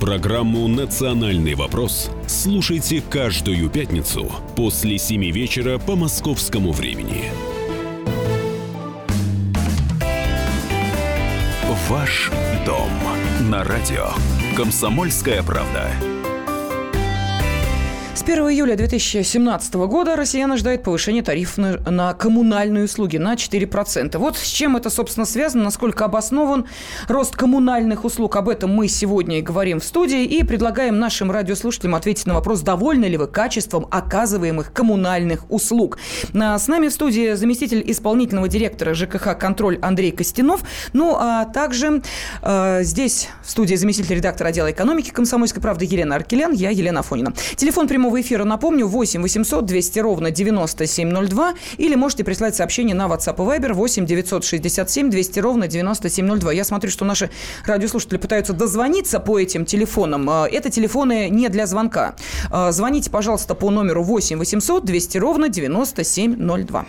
Программу 0.00 0.66
«Национальный 0.66 1.54
вопрос» 1.54 2.10
слушайте 2.26 3.02
каждую 3.02 3.68
пятницу 3.68 4.32
после 4.56 4.96
7 4.96 5.30
вечера 5.30 5.78
по 5.78 5.94
московскому 5.94 6.72
времени. 6.72 7.24
Ваш 11.90 12.30
дом 12.64 12.88
на 13.50 13.62
радио 13.62 14.06
«Комсомольская 14.56 15.42
правда». 15.42 15.90
С 18.12 18.22
1 18.22 18.38
июля 18.50 18.74
2017 18.74 19.74
года 19.74 20.16
россиян 20.16 20.50
ожидает 20.50 20.82
повышение 20.82 21.22
тарифов 21.22 21.58
на, 21.58 21.76
на 21.78 22.12
коммунальные 22.12 22.84
услуги 22.84 23.18
на 23.18 23.34
4%. 23.34 24.18
Вот 24.18 24.36
с 24.36 24.46
чем 24.46 24.76
это, 24.76 24.90
собственно, 24.90 25.24
связано, 25.24 25.62
насколько 25.64 26.04
обоснован 26.04 26.66
рост 27.08 27.36
коммунальных 27.36 28.04
услуг. 28.04 28.34
Об 28.34 28.48
этом 28.48 28.74
мы 28.74 28.88
сегодня 28.88 29.38
и 29.38 29.42
говорим 29.42 29.78
в 29.78 29.84
студии 29.84 30.24
и 30.24 30.42
предлагаем 30.42 30.98
нашим 30.98 31.30
радиослушателям 31.30 31.94
ответить 31.94 32.26
на 32.26 32.34
вопрос, 32.34 32.62
довольны 32.62 33.04
ли 33.04 33.16
вы 33.16 33.28
качеством 33.28 33.86
оказываемых 33.90 34.72
коммунальных 34.72 35.48
услуг. 35.48 35.98
С 36.32 36.68
нами 36.68 36.88
в 36.88 36.92
студии 36.92 37.34
заместитель 37.34 37.82
исполнительного 37.86 38.48
директора 38.48 38.92
ЖКХ 38.92 39.38
«Контроль» 39.38 39.78
Андрей 39.80 40.10
Костянов. 40.10 40.62
Ну, 40.92 41.16
а 41.16 41.44
также 41.44 42.02
э, 42.42 42.82
здесь 42.82 43.28
в 43.44 43.50
студии 43.50 43.76
заместитель 43.76 44.16
редактора 44.16 44.48
отдела 44.48 44.70
экономики 44.70 45.10
«Комсомольской 45.10 45.62
правды» 45.62 45.84
Елена 45.84 46.16
Аркелян, 46.16 46.52
я 46.52 46.70
Елена 46.70 47.00
Афонина. 47.00 47.32
Телефон 47.56 47.86
прямого 47.86 47.99
прямого 48.00 48.20
эфира, 48.22 48.44
напомню, 48.44 48.86
8 48.86 49.20
800 49.20 49.66
200 49.66 49.98
ровно 49.98 50.30
9702. 50.30 51.54
Или 51.76 51.96
можете 51.96 52.24
прислать 52.24 52.56
сообщение 52.56 52.94
на 52.94 53.08
WhatsApp 53.08 53.34
и 53.34 53.60
Viber 53.60 53.74
8 53.74 54.06
967 54.06 55.10
200 55.10 55.40
ровно 55.40 55.68
9702. 55.68 56.52
Я 56.52 56.64
смотрю, 56.64 56.90
что 56.90 57.04
наши 57.04 57.28
радиослушатели 57.66 58.16
пытаются 58.16 58.54
дозвониться 58.54 59.20
по 59.20 59.38
этим 59.38 59.66
телефонам. 59.66 60.30
А, 60.30 60.48
это 60.50 60.70
телефоны 60.70 61.28
не 61.28 61.50
для 61.50 61.66
звонка. 61.66 62.14
А, 62.50 62.72
звоните, 62.72 63.10
пожалуйста, 63.10 63.54
по 63.54 63.70
номеру 63.70 64.02
8 64.02 64.38
800 64.38 64.82
200 64.82 65.18
ровно 65.18 65.50
9702. 65.50 66.86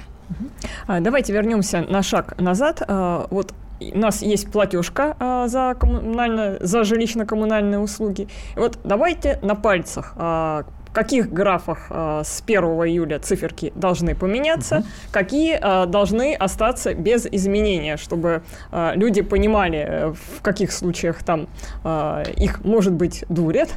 А, 0.88 1.00
давайте 1.01 1.34
вернемся 1.34 1.82
на 1.89 2.03
шаг 2.03 2.39
назад. 2.39 2.84
Вот 2.88 3.53
у 3.94 3.98
нас 3.98 4.22
есть 4.22 4.51
платежка 4.51 5.15
а, 5.20 5.48
за, 5.48 5.75
коммунально, 5.80 6.58
за 6.60 6.82
жилищно-коммунальные 6.82 7.80
услуги. 7.80 8.27
Вот 8.56 8.80
давайте 8.84 9.39
на 9.41 9.56
пальцах 9.56 10.13
а, 10.15 10.65
в 10.91 10.93
каких 10.93 11.31
графах 11.31 11.88
э, 11.89 12.21
с 12.25 12.43
1 12.45 12.63
июля 12.63 13.19
циферки 13.19 13.71
должны 13.75 14.13
поменяться, 14.13 14.77
угу. 14.79 14.86
какие 15.12 15.57
э, 15.57 15.86
должны 15.86 16.36
остаться 16.36 16.93
без 16.93 17.25
изменения, 17.25 17.95
чтобы 17.95 18.43
э, 18.71 18.91
люди 18.95 19.21
понимали, 19.21 19.77
э, 19.77 20.13
в 20.38 20.41
каких 20.41 20.74
случаях 20.74 21.24
там 21.24 21.48
э, 21.86 22.24
их, 22.36 22.65
может 22.65 22.91
быть, 22.91 23.24
дурят. 23.29 23.69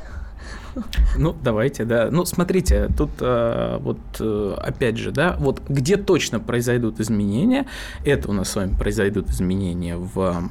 Ну, 1.17 1.37
давайте, 1.41 1.85
да. 1.85 2.09
Ну, 2.11 2.25
смотрите, 2.25 2.89
тут 2.99 3.11
э, 3.21 3.79
вот 3.81 3.99
э, 4.19 4.57
опять 4.59 4.97
же, 4.97 5.13
да, 5.13 5.37
вот 5.39 5.63
где 5.69 5.97
точно 5.97 6.41
произойдут 6.41 6.99
изменения, 6.99 7.67
это 8.05 8.29
у 8.29 8.33
нас 8.33 8.51
с 8.51 8.57
вами 8.57 8.77
произойдут 8.77 9.31
изменения 9.31 9.97
в 9.97 10.51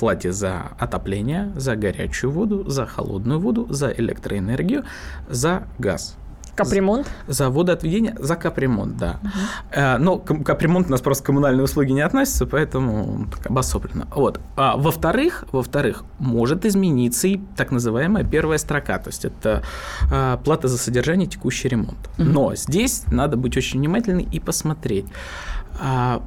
плате 0.00 0.32
за 0.32 0.72
отопление, 0.78 1.52
за 1.56 1.76
горячую 1.76 2.30
воду, 2.30 2.64
за 2.68 2.86
холодную 2.86 3.38
воду, 3.38 3.66
за 3.68 3.90
электроэнергию, 3.90 4.84
за 5.28 5.64
газ. 5.78 6.16
Капремонт? 6.56 7.06
За 7.26 7.50
водоотведение, 7.50 8.16
за 8.18 8.36
капремонт, 8.36 8.96
да. 8.96 9.20
Угу. 9.22 10.04
Но 10.04 10.18
капремонт 10.18 10.88
у 10.88 10.90
нас 10.90 11.00
просто 11.00 11.24
коммунальные 11.24 11.64
услуги 11.64 11.92
не 11.92 12.00
относятся, 12.00 12.46
поэтому 12.46 13.26
обособленно. 13.44 14.08
Вот. 14.14 14.40
А 14.56 14.76
во-вторых, 14.76 15.44
во-вторых, 15.52 16.04
может 16.18 16.64
измениться 16.64 17.28
и 17.28 17.40
так 17.56 17.70
называемая 17.70 18.24
первая 18.24 18.58
строка, 18.58 18.98
то 18.98 19.08
есть 19.08 19.24
это 19.24 19.62
а, 20.10 20.38
плата 20.38 20.68
за 20.68 20.78
содержание 20.78 21.28
текущий 21.28 21.68
ремонт. 21.68 22.08
Угу. 22.18 22.24
Но 22.24 22.54
здесь 22.54 23.04
надо 23.06 23.36
быть 23.36 23.56
очень 23.56 23.80
внимательным 23.80 24.24
и 24.24 24.40
посмотреть 24.40 25.06
а, 25.80 26.22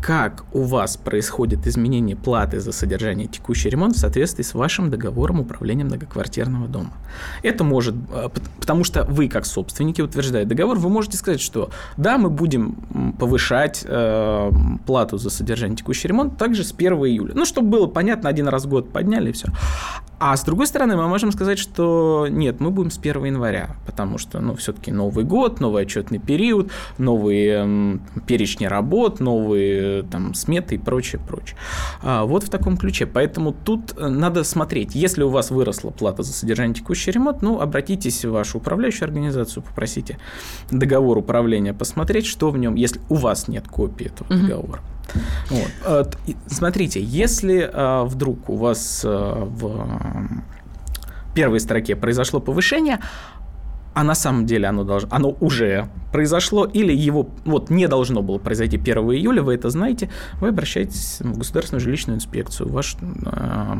как 0.00 0.44
у 0.52 0.62
вас 0.62 0.96
происходит 0.96 1.66
изменение 1.66 2.16
платы 2.16 2.60
за 2.60 2.72
содержание 2.72 3.26
текущий 3.26 3.68
ремонт 3.68 3.96
в 3.96 3.98
соответствии 3.98 4.42
с 4.42 4.54
вашим 4.54 4.90
договором 4.90 5.40
управления 5.40 5.84
многоквартирного 5.84 6.68
дома. 6.68 6.92
Это 7.42 7.64
может, 7.64 7.94
э, 8.12 8.28
потому 8.60 8.84
что 8.84 9.04
вы, 9.04 9.28
как 9.28 9.46
собственники, 9.46 10.00
утверждая 10.00 10.44
договор, 10.44 10.78
вы 10.78 10.88
можете 10.88 11.16
сказать, 11.16 11.40
что 11.40 11.70
да, 11.96 12.18
мы 12.18 12.30
будем 12.30 12.76
повышать 13.18 13.84
э, 13.86 14.50
плату 14.86 15.18
за 15.18 15.30
содержание 15.30 15.76
текущий 15.76 16.08
ремонт 16.08 16.36
также 16.36 16.64
с 16.64 16.72
1 16.72 16.92
июля. 16.92 17.32
Ну, 17.34 17.44
чтобы 17.44 17.68
было 17.68 17.86
понятно, 17.86 18.28
один 18.28 18.48
раз 18.48 18.64
в 18.64 18.68
год 18.68 18.92
подняли 18.92 19.30
и 19.30 19.32
все. 19.32 19.48
А 20.18 20.34
с 20.36 20.44
другой 20.44 20.66
стороны, 20.66 20.96
мы 20.96 21.08
можем 21.08 21.30
сказать, 21.30 21.58
что 21.58 22.26
нет, 22.30 22.58
мы 22.58 22.70
будем 22.70 22.90
с 22.90 22.98
1 22.98 23.24
января, 23.24 23.76
потому 23.84 24.16
что, 24.16 24.40
ну, 24.40 24.54
все-таки 24.54 24.90
Новый 24.90 25.24
год, 25.24 25.60
новый 25.60 25.82
отчетный 25.82 26.18
период, 26.18 26.70
новые 26.96 27.64
э, 27.66 28.20
перечни 28.26 28.64
работ, 28.64 29.20
новые 29.20 30.04
там 30.04 30.32
сметы 30.32 30.76
и 30.76 30.78
прочее, 30.78 31.20
прочее. 31.26 31.58
А, 32.02 32.24
вот 32.24 32.44
в 32.44 32.48
таком 32.48 32.78
ключе. 32.78 33.04
Поэтому 33.06 33.52
тут 33.52 33.94
э, 33.98 34.08
надо 34.08 34.42
смотреть. 34.44 34.94
Если 34.94 35.22
у 35.22 35.28
вас 35.28 35.50
выросла 35.50 35.90
плата 35.90 36.22
за 36.22 36.32
содержание 36.32 36.74
текущий 36.74 37.10
ремонт, 37.10 37.42
ну, 37.42 37.60
обратитесь 37.60 38.24
в 38.24 38.30
вашу 38.30 38.56
управляющую 38.58 39.04
организацию, 39.04 39.62
попросите 39.62 40.18
договор 40.70 41.18
управления 41.18 41.74
посмотреть, 41.74 42.24
что 42.24 42.50
в 42.50 42.56
нем, 42.56 42.74
если 42.74 43.00
у 43.10 43.16
вас 43.16 43.48
нет 43.48 43.68
копии 43.68 44.06
этого 44.06 44.32
угу. 44.32 44.46
договора. 44.46 44.80
Вот. 45.50 46.18
Смотрите, 46.46 47.00
если 47.02 47.70
а, 47.72 48.04
вдруг 48.04 48.48
у 48.50 48.56
вас 48.56 49.02
а, 49.04 49.44
в 49.44 49.86
первой 51.34 51.60
строке 51.60 51.96
произошло 51.96 52.40
повышение, 52.40 52.98
а 53.96 54.04
на 54.04 54.14
самом 54.14 54.44
деле 54.44 54.68
оно, 54.68 54.84
должно, 54.84 55.08
оно 55.10 55.36
уже 55.40 55.88
произошло, 56.12 56.66
или 56.66 56.92
его 56.92 57.30
вот 57.46 57.70
не 57.70 57.88
должно 57.88 58.22
было 58.22 58.36
произойти 58.36 58.76
1 58.76 58.98
июля, 58.98 59.42
вы 59.42 59.54
это 59.54 59.70
знаете, 59.70 60.10
вы 60.40 60.48
обращаетесь 60.48 61.20
в 61.20 61.38
Государственную 61.38 61.80
жилищную 61.80 62.16
инспекцию, 62.18 62.70
ваш 62.70 62.96
э, 63.00 63.74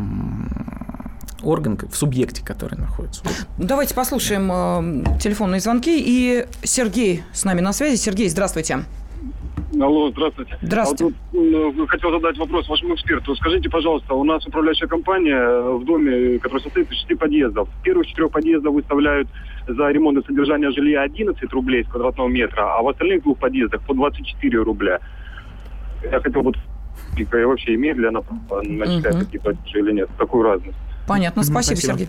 орган 1.42 1.78
в 1.78 1.94
субъекте, 1.94 2.42
который 2.42 2.78
находится. 2.78 3.22
Давайте 3.58 3.94
послушаем 3.94 4.50
э, 4.50 5.18
телефонные 5.20 5.60
звонки. 5.60 5.98
И 5.98 6.46
Сергей 6.62 7.22
с 7.34 7.44
нами 7.44 7.60
на 7.60 7.74
связи. 7.74 7.96
Сергей, 7.96 8.30
здравствуйте. 8.30 8.84
Алло, 9.74 10.10
здравствуйте. 10.10 10.56
Здравствуйте. 10.62 11.04
А 11.04 11.36
вот, 11.36 11.74
ну, 11.76 11.86
хотел 11.86 12.10
задать 12.12 12.38
вопрос 12.38 12.68
вашему 12.68 12.94
эксперту. 12.94 13.34
Скажите, 13.34 13.68
пожалуйста, 13.68 14.14
у 14.14 14.22
нас 14.22 14.46
управляющая 14.46 14.86
компания 14.86 15.76
в 15.76 15.84
доме, 15.84 16.38
который 16.38 16.62
состоит 16.62 16.90
из 16.90 16.98
шести 16.98 17.14
подъездов. 17.14 17.68
Первых 17.82 18.06
четырех 18.06 18.30
подъездов 18.30 18.74
выставляют 18.74 19.28
за 19.66 19.90
ремонт 19.90 20.18
и 20.18 20.26
содержание 20.26 20.70
жилья 20.70 21.02
11 21.02 21.52
рублей 21.52 21.84
с 21.84 21.88
квадратного 21.88 22.28
метра, 22.28 22.78
а 22.78 22.82
в 22.82 22.88
остальных 22.88 23.22
двух 23.24 23.38
подъездах 23.38 23.82
по 23.82 23.94
24 23.94 24.62
рубля. 24.62 25.00
Я 26.02 26.20
хотел 26.20 26.42
вот 26.42 26.56
и 27.16 27.24
вообще 27.24 27.74
имеет 27.74 27.96
ли 27.96 28.06
она 28.06 28.20
начислять 28.62 29.14
угу. 29.14 29.24
какие 29.24 29.40
платежи 29.40 29.78
или 29.80 29.92
нет, 29.92 30.08
такую 30.18 30.44
разность. 30.44 30.76
Понятно, 31.06 31.42
спасибо, 31.42 31.76
спасибо. 31.76 31.98
Сергей. 31.98 32.08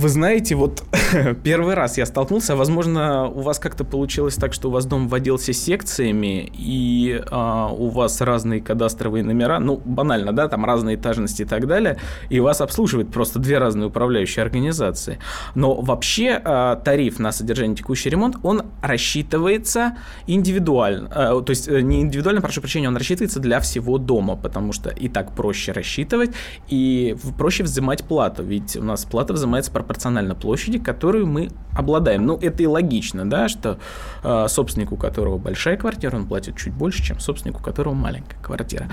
Вы 0.00 0.08
знаете, 0.08 0.54
вот 0.54 0.82
первый 1.44 1.74
раз 1.74 1.98
я 1.98 2.06
столкнулся, 2.06 2.56
возможно, 2.56 3.28
у 3.28 3.42
вас 3.42 3.58
как-то 3.58 3.84
получилось 3.84 4.36
так, 4.36 4.54
что 4.54 4.68
у 4.68 4.70
вас 4.70 4.86
дом 4.86 5.08
вводился 5.08 5.52
секциями, 5.52 6.50
и 6.54 7.22
а, 7.30 7.68
у 7.70 7.90
вас 7.90 8.22
разные 8.22 8.62
кадастровые 8.62 9.22
номера, 9.22 9.58
ну, 9.58 9.76
банально, 9.84 10.32
да, 10.32 10.48
там 10.48 10.64
разные 10.64 10.96
этажности 10.96 11.42
и 11.42 11.44
так 11.44 11.66
далее, 11.66 11.98
и 12.30 12.40
вас 12.40 12.62
обслуживают 12.62 13.12
просто 13.12 13.38
две 13.40 13.58
разные 13.58 13.88
управляющие 13.88 14.42
организации. 14.42 15.18
Но 15.54 15.74
вообще 15.74 16.40
а, 16.42 16.76
тариф 16.76 17.18
на 17.18 17.30
содержание 17.30 17.76
текущий 17.76 18.08
ремонт, 18.08 18.36
он 18.42 18.62
рассчитывается 18.80 19.98
индивидуально, 20.26 21.10
а, 21.12 21.42
то 21.42 21.50
есть 21.50 21.68
э, 21.68 21.82
не 21.82 22.00
индивидуально, 22.00 22.40
прошу 22.40 22.62
прощения, 22.62 22.88
он 22.88 22.96
рассчитывается 22.96 23.38
для 23.38 23.60
всего 23.60 23.98
дома, 23.98 24.36
потому 24.36 24.72
что 24.72 24.88
и 24.88 25.10
так 25.10 25.32
проще 25.36 25.72
рассчитывать, 25.72 26.30
и 26.68 27.14
проще 27.36 27.64
взимать 27.64 28.02
плату, 28.04 28.42
ведь 28.42 28.76
у 28.76 28.82
нас 28.82 29.04
плата 29.04 29.34
взимается 29.34 29.70
пропорционально 29.70 29.89
площади, 30.34 30.78
которую 30.78 31.26
мы 31.26 31.50
обладаем. 31.72 32.26
Ну, 32.26 32.38
это 32.40 32.62
и 32.62 32.66
логично, 32.66 33.28
да, 33.28 33.48
что 33.48 33.78
э, 34.22 34.46
собственник, 34.48 34.92
у 34.92 34.96
которого 34.96 35.38
большая 35.38 35.76
квартира, 35.76 36.16
он 36.16 36.26
платит 36.26 36.56
чуть 36.56 36.72
больше, 36.72 37.02
чем 37.02 37.20
собственник, 37.20 37.60
у 37.60 37.62
которого 37.62 37.94
маленькая 37.94 38.40
квартира. 38.42 38.88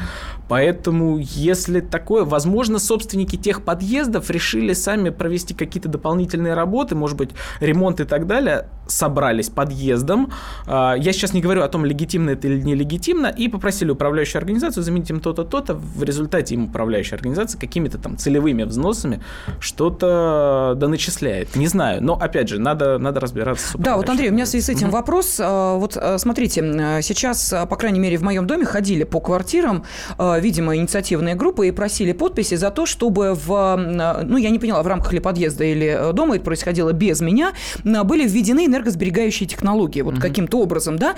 Поэтому, 0.48 1.18
если 1.18 1.80
такое, 1.80 2.24
возможно, 2.24 2.80
собственники 2.80 3.36
тех 3.36 3.64
подъездов 3.64 4.30
решили 4.30 4.74
сами 4.74 5.10
провести 5.10 5.54
какие-то 5.54 5.90
дополнительные 5.90 6.54
работы, 6.54 6.96
может 6.96 7.18
быть, 7.18 7.32
ремонт 7.60 8.00
и 8.00 8.06
так 8.06 8.28
далее, 8.28 8.68
собрались 8.88 9.50
подъездом. 9.50 10.32
Э, 10.68 10.94
я 10.98 11.14
сейчас 11.14 11.34
не 11.34 11.42
говорю 11.42 11.64
о 11.64 11.68
том, 11.68 11.86
легитимно 11.86 12.32
это 12.32 12.48
или 12.48 12.62
нелегитимно, 12.62 13.28
и 13.28 13.48
попросили 13.48 13.92
управляющую 13.92 14.40
организацию 14.40 14.84
заменить 14.84 15.10
им 15.10 15.20
то-то, 15.20 15.44
то-то. 15.44 15.74
В 15.74 16.04
результате 16.04 16.56
им 16.56 16.66
управляющая 16.66 17.16
организация 17.18 17.60
какими-то 17.60 17.98
там 17.98 18.18
целевыми 18.18 18.64
взносами 18.64 19.22
что-то 19.60 20.76
доначисляет. 20.78 21.56
Не 21.56 21.68
знаю. 21.68 22.04
Но, 22.04 22.14
опять 22.14 22.50
же, 22.50 22.60
надо, 22.60 22.98
надо 22.98 23.20
разбираться. 23.20 23.78
Да, 23.78 23.98
вот, 23.98 24.10
Андрей, 24.10 24.30
у 24.30 24.34
меня 24.34 24.46
в 24.46 24.48
связи 24.48 24.66
с 24.66 24.70
этим 24.70 24.88
mm 24.88 24.92
вопрос. 24.92 25.38
А, 25.40 25.76
вот 25.76 25.98
а, 25.98 26.18
смотрите, 26.18 26.62
сейчас, 27.02 27.54
по 27.70 27.76
крайней 27.76 28.00
мере, 28.00 28.18
в 28.18 28.24
моем 28.24 28.48
доме 28.48 28.66
ходили 28.66 29.04
по 29.04 29.20
квартирам, 29.20 29.84
а, 30.18 30.40
видимо, 30.40 30.76
инициативные 30.76 31.36
группы 31.36 31.68
и 31.68 31.72
просили 31.72 32.14
подписи 32.14 32.56
за 32.56 32.72
то, 32.72 32.86
чтобы 32.86 33.34
в, 33.34 33.76
ну, 34.24 34.38
я 34.38 34.50
не 34.50 34.60
поняла, 34.60 34.82
в 34.84 34.88
рамках 34.88 35.14
ли 35.14 35.20
подъезда 35.20 35.64
или 35.64 36.14
дома 36.14 36.36
это 36.36 36.46
происходило 36.46 36.94
без 36.94 37.22
меня, 37.22 37.54
были 37.84 38.28
введены 38.28 38.66
энергосберегающие 38.66 39.48
технологии, 39.48 40.02
вот 40.02 40.16
mm 40.16 40.22
каким-то 40.22 40.60
образом, 40.60 40.98
да? 40.98 41.16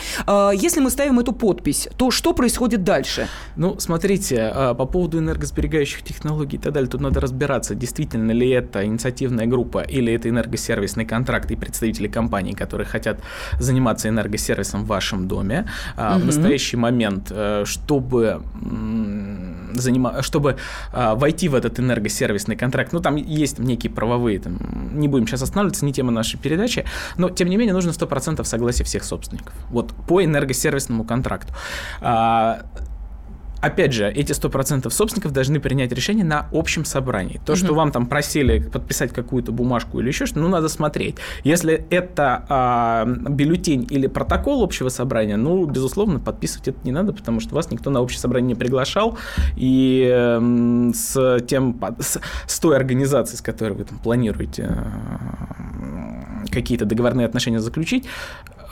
Если 0.53 0.81
мы 0.81 0.89
ставим 0.89 1.19
эту 1.19 1.33
подпись, 1.33 1.89
то 1.97 2.11
что 2.11 2.33
происходит 2.33 2.83
дальше? 2.83 3.27
Ну, 3.55 3.79
смотрите, 3.79 4.53
по 4.77 4.85
поводу 4.85 5.19
энергосберегающих 5.19 6.03
технологий 6.03 6.57
и 6.57 6.59
так 6.59 6.73
далее, 6.73 6.89
тут 6.89 7.01
надо 7.01 7.19
разбираться, 7.19 7.75
действительно 7.75 8.31
ли 8.31 8.49
это 8.49 8.85
инициативная 8.85 9.45
группа 9.50 9.79
или 9.79 10.13
это 10.13 10.29
энергосервисный 10.29 11.06
контракт 11.06 11.51
и 11.51 11.56
представители 11.56 12.08
компаний, 12.08 12.53
которые 12.53 12.88
хотят 12.88 13.20
заниматься 13.60 14.10
энергосервисом 14.10 14.84
в 14.84 14.88
вашем 14.88 15.27
доме. 15.27 15.70
Угу. 15.98 16.20
В 16.20 16.25
настоящий 16.25 16.77
момент, 16.77 17.32
э, 17.32 17.63
чтобы 17.65 18.41
занима... 19.74 20.22
чтобы 20.22 20.58
а, 20.91 21.15
войти 21.15 21.50
в 21.50 21.56
этот 21.56 21.79
энергосервисный 21.79 22.56
контракт, 22.56 22.94
ну, 22.94 23.00
там 23.00 23.15
есть 23.15 23.60
некие 23.60 23.91
правовые, 23.91 24.39
там, 24.39 24.58
не 24.94 25.08
будем 25.08 25.27
сейчас 25.27 25.44
останавливаться, 25.44 25.86
не 25.86 25.94
тема 25.94 26.12
нашей 26.12 26.39
передачи, 26.39 26.86
но, 27.18 27.29
тем 27.29 27.50
не 27.50 27.58
менее, 27.58 27.74
нужно 27.74 27.91
100% 27.91 28.44
согласия 28.44 28.84
всех 28.84 29.03
собственников. 29.03 29.53
Вот 29.70 29.94
по 30.08 30.24
энергосервисному 30.24 31.03
контракту. 31.03 31.53
А, 32.01 32.62
опять 33.61 33.93
же, 33.93 34.09
эти 34.09 34.31
100% 34.31 34.89
собственников 34.89 35.31
должны 35.31 35.59
принять 35.59 35.91
решение 35.91 36.25
на 36.25 36.47
общем 36.51 36.85
собрании. 36.85 37.39
То, 37.45 37.53
угу. 37.53 37.59
что 37.59 37.73
вам 37.73 37.91
там 37.91 38.07
просили 38.07 38.59
подписать 38.59 39.13
какую-то 39.13 39.51
бумажку 39.51 39.99
или 39.99 40.07
еще 40.07 40.25
что-то, 40.25 40.41
ну, 40.41 40.47
надо 40.49 40.69
смотреть. 40.69 41.15
Если 41.43 41.85
это 41.89 42.45
а, 42.49 43.05
бюллетень 43.05 43.87
или 43.89 44.07
протокол 44.07 44.63
общего 44.63 44.89
собрания, 44.89 45.37
ну, 45.37 45.65
безусловно, 45.65 46.19
подписывать 46.19 46.69
это 46.69 46.79
не 46.83 46.91
надо, 46.91 47.13
потому 47.13 47.39
что 47.39 47.55
вас 47.55 47.71
никто 47.71 47.89
на 47.89 48.01
общее 48.01 48.19
собрание 48.19 48.49
не 48.49 48.55
приглашал, 48.55 49.17
и 49.55 50.09
э, 50.11 50.91
с, 50.93 51.39
тем, 51.47 51.79
с, 51.99 52.19
с 52.47 52.59
той 52.59 52.75
организацией, 52.75 53.37
с 53.37 53.41
которой 53.41 53.73
вы 53.73 53.83
там 53.83 53.97
планируете 53.99 54.69
э, 54.69 56.47
какие-то 56.51 56.85
договорные 56.85 57.25
отношения 57.25 57.59
заключить, 57.59 58.05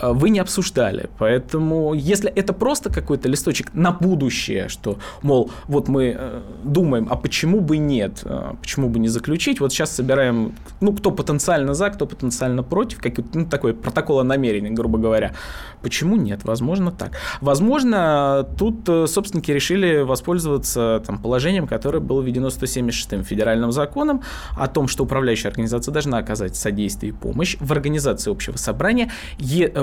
вы 0.01 0.30
не 0.30 0.39
обсуждали. 0.39 1.10
Поэтому, 1.18 1.94
если 1.94 2.30
это 2.32 2.54
просто 2.54 2.92
какой-то 2.92 3.30
листочек 3.30 3.74
на 3.74 3.92
будущее, 3.92 4.70
что, 4.70 4.98
мол, 5.22 5.51
вот 5.68 5.88
мы 5.88 6.16
э, 6.18 6.42
думаем, 6.63 7.08
а 7.10 7.16
почему 7.16 7.62
бы 7.62 7.77
нет, 7.77 8.22
э, 8.24 8.54
почему 8.62 8.89
бы 8.89 9.00
не 9.00 9.08
заключить, 9.08 9.60
вот 9.60 9.72
сейчас 9.72 9.96
собираем, 9.96 10.56
ну, 10.82 10.94
кто 10.94 11.12
потенциально 11.12 11.74
за, 11.74 11.89
кто 11.89 12.06
потенциально 12.06 12.63
против, 12.63 13.00
как, 13.01 13.13
ну, 13.34 13.46
такой 13.46 13.74
протокол 13.74 14.20
о 14.20 14.24
намерении, 14.24 14.70
грубо 14.70 14.98
говоря. 14.98 15.34
Почему 15.82 16.16
нет? 16.16 16.44
Возможно, 16.44 16.92
так. 16.92 17.12
Возможно, 17.42 18.48
тут 18.58 19.10
собственники 19.10 19.51
решили 19.51 20.01
воспользоваться 20.01 21.01
там, 21.06 21.20
положением, 21.22 21.68
которое 21.68 22.00
было 22.00 22.22
введено 22.22 22.48
176-м 22.48 23.24
федеральным 23.24 23.72
законом 23.72 24.22
о 24.58 24.68
том, 24.68 24.88
что 24.88 25.04
управляющая 25.04 25.50
организация 25.50 25.92
должна 25.92 26.18
оказать 26.18 26.56
содействие 26.56 27.12
и 27.12 27.16
помощь 27.16 27.58
в 27.60 27.72
организации 27.72 28.32
общего 28.32 28.58
собрания, 28.58 29.12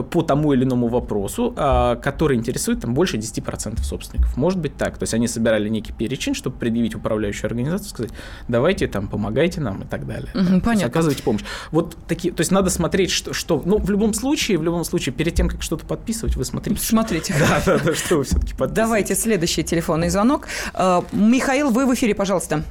по 0.04 0.22
тому 0.22 0.52
или 0.52 0.64
иному 0.64 0.88
вопросу, 0.88 1.52
а, 1.56 1.96
который 1.96 2.36
интересует 2.36 2.80
там 2.80 2.94
больше 2.94 3.16
10% 3.16 3.82
собственников. 3.82 4.36
Может 4.36 4.58
быть 4.60 4.76
так. 4.76 4.98
То 4.98 5.02
есть 5.04 5.14
они 5.14 5.28
собирали 5.28 5.68
некий 5.68 5.92
перечень, 5.92 6.34
чтобы 6.34 6.56
предъявить 6.56 6.94
управляющую 6.94 7.48
организацию, 7.48 7.90
сказать, 7.90 8.12
давайте 8.48 8.86
там, 8.86 9.08
помогайте 9.08 9.60
нам 9.60 9.82
и 9.82 9.86
так 9.86 10.06
далее. 10.06 10.30
Угу, 10.34 10.60
понятно. 10.60 10.86
оказывайте 10.88 11.22
помощь. 11.22 11.42
Вот 11.70 11.96
такие, 12.06 12.32
то 12.32 12.40
есть 12.40 12.50
надо 12.50 12.70
смотреть, 12.70 13.10
что, 13.10 13.32
что, 13.32 13.62
ну, 13.64 13.78
в 13.78 13.90
любом 13.90 14.14
случае, 14.14 14.58
в 14.58 14.62
любом 14.62 14.84
случае, 14.84 15.14
перед 15.14 15.34
тем, 15.34 15.48
как 15.48 15.62
что-то 15.62 15.86
подписывать, 15.86 16.36
вы 16.36 16.44
смотрите. 16.44 16.80
Смотрите. 16.80 17.34
Да, 17.44 17.60
да, 17.66 17.78
да, 17.78 17.94
что 17.94 18.16
вы 18.16 18.24
все-таки 18.24 18.52
подписываете. 18.52 18.74
Давайте 18.74 19.14
следующий 19.14 19.64
телефонный 19.64 20.08
звонок. 20.08 20.48
А, 20.72 21.04
Михаил, 21.12 21.70
вы 21.70 21.84
в 21.86 21.94
эфире, 21.94 22.14
пожалуйста. 22.14 22.62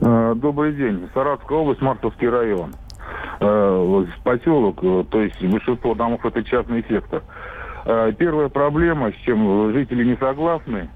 А, 0.00 0.34
добрый 0.34 0.74
день. 0.74 1.08
Саратовская 1.14 1.58
область, 1.58 1.80
Мартовский 1.80 2.28
район 2.28 2.74
э, 3.42 4.06
поселок, 4.24 4.78
э, 4.82 5.04
то 5.10 5.22
есть 5.22 5.42
большинство 5.44 5.94
домов 5.94 6.24
это 6.24 6.42
частный 6.44 6.84
сектор. 6.88 7.22
Э, 7.84 8.12
первая 8.16 8.48
проблема, 8.48 9.12
с 9.12 9.16
чем 9.24 9.72
жители 9.72 10.04
не 10.04 10.16
согласны, 10.16 10.88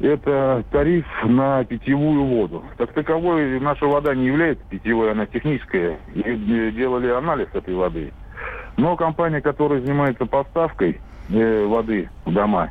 это 0.00 0.64
тариф 0.70 1.06
на 1.24 1.62
питьевую 1.64 2.24
воду. 2.24 2.64
Так 2.78 2.92
таковой 2.92 3.60
наша 3.60 3.86
вода 3.86 4.14
не 4.14 4.26
является 4.26 4.64
питьевой, 4.68 5.12
она 5.12 5.26
техническая. 5.26 5.98
И 6.14 6.70
делали 6.72 7.08
анализ 7.08 7.48
этой 7.52 7.74
воды. 7.74 8.12
Но 8.76 8.96
компания, 8.96 9.42
которая 9.42 9.80
занимается 9.80 10.24
поставкой 10.24 11.00
э, 11.28 11.66
воды 11.66 12.08
в 12.24 12.32
дома, 12.32 12.70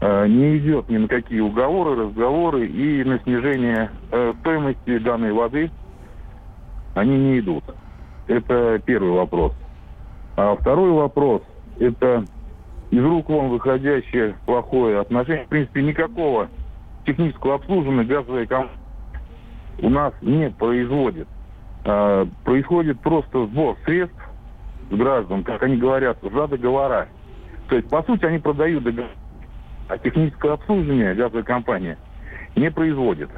э, 0.00 0.26
не 0.26 0.58
идет 0.58 0.88
ни 0.88 0.96
на 0.96 1.06
какие 1.06 1.40
уговоры, 1.40 1.94
разговоры 1.94 2.66
и 2.66 3.04
на 3.04 3.20
снижение 3.20 3.90
э, 4.10 4.32
стоимости 4.40 4.98
данной 4.98 5.32
воды 5.32 5.70
они 6.98 7.16
не 7.16 7.38
идут. 7.38 7.64
Это 8.26 8.80
первый 8.84 9.12
вопрос. 9.12 9.52
А 10.36 10.56
второй 10.56 10.90
вопрос– 10.90 11.42
это 11.78 12.24
из 12.90 13.04
рук 13.04 13.28
вон 13.28 13.50
выходящее 13.50 14.36
плохое 14.46 15.00
отношение. 15.00 15.44
В 15.44 15.48
принципе, 15.48 15.82
никакого 15.82 16.48
технического 17.06 17.54
обслуживания 17.54 18.04
газовой 18.04 18.46
компании 18.46 18.78
у 19.80 19.88
нас 19.88 20.12
не 20.20 20.50
производит. 20.50 21.28
А, 21.84 22.26
происходит 22.44 23.00
просто 23.00 23.46
сбор 23.46 23.76
средств 23.84 24.20
с 24.90 24.94
граждан, 24.94 25.44
как 25.44 25.62
они 25.62 25.76
говорят, 25.76 26.18
за 26.22 26.48
договора. 26.48 27.08
То 27.68 27.76
есть, 27.76 27.88
по 27.88 28.02
сути, 28.02 28.24
они 28.24 28.38
продают 28.38 28.82
договор, 28.82 29.10
а 29.88 29.98
техническое 29.98 30.52
обслуживание 30.52 31.14
газовая 31.14 31.44
компания 31.44 31.98
не 32.56 32.70
производит. 32.70 33.30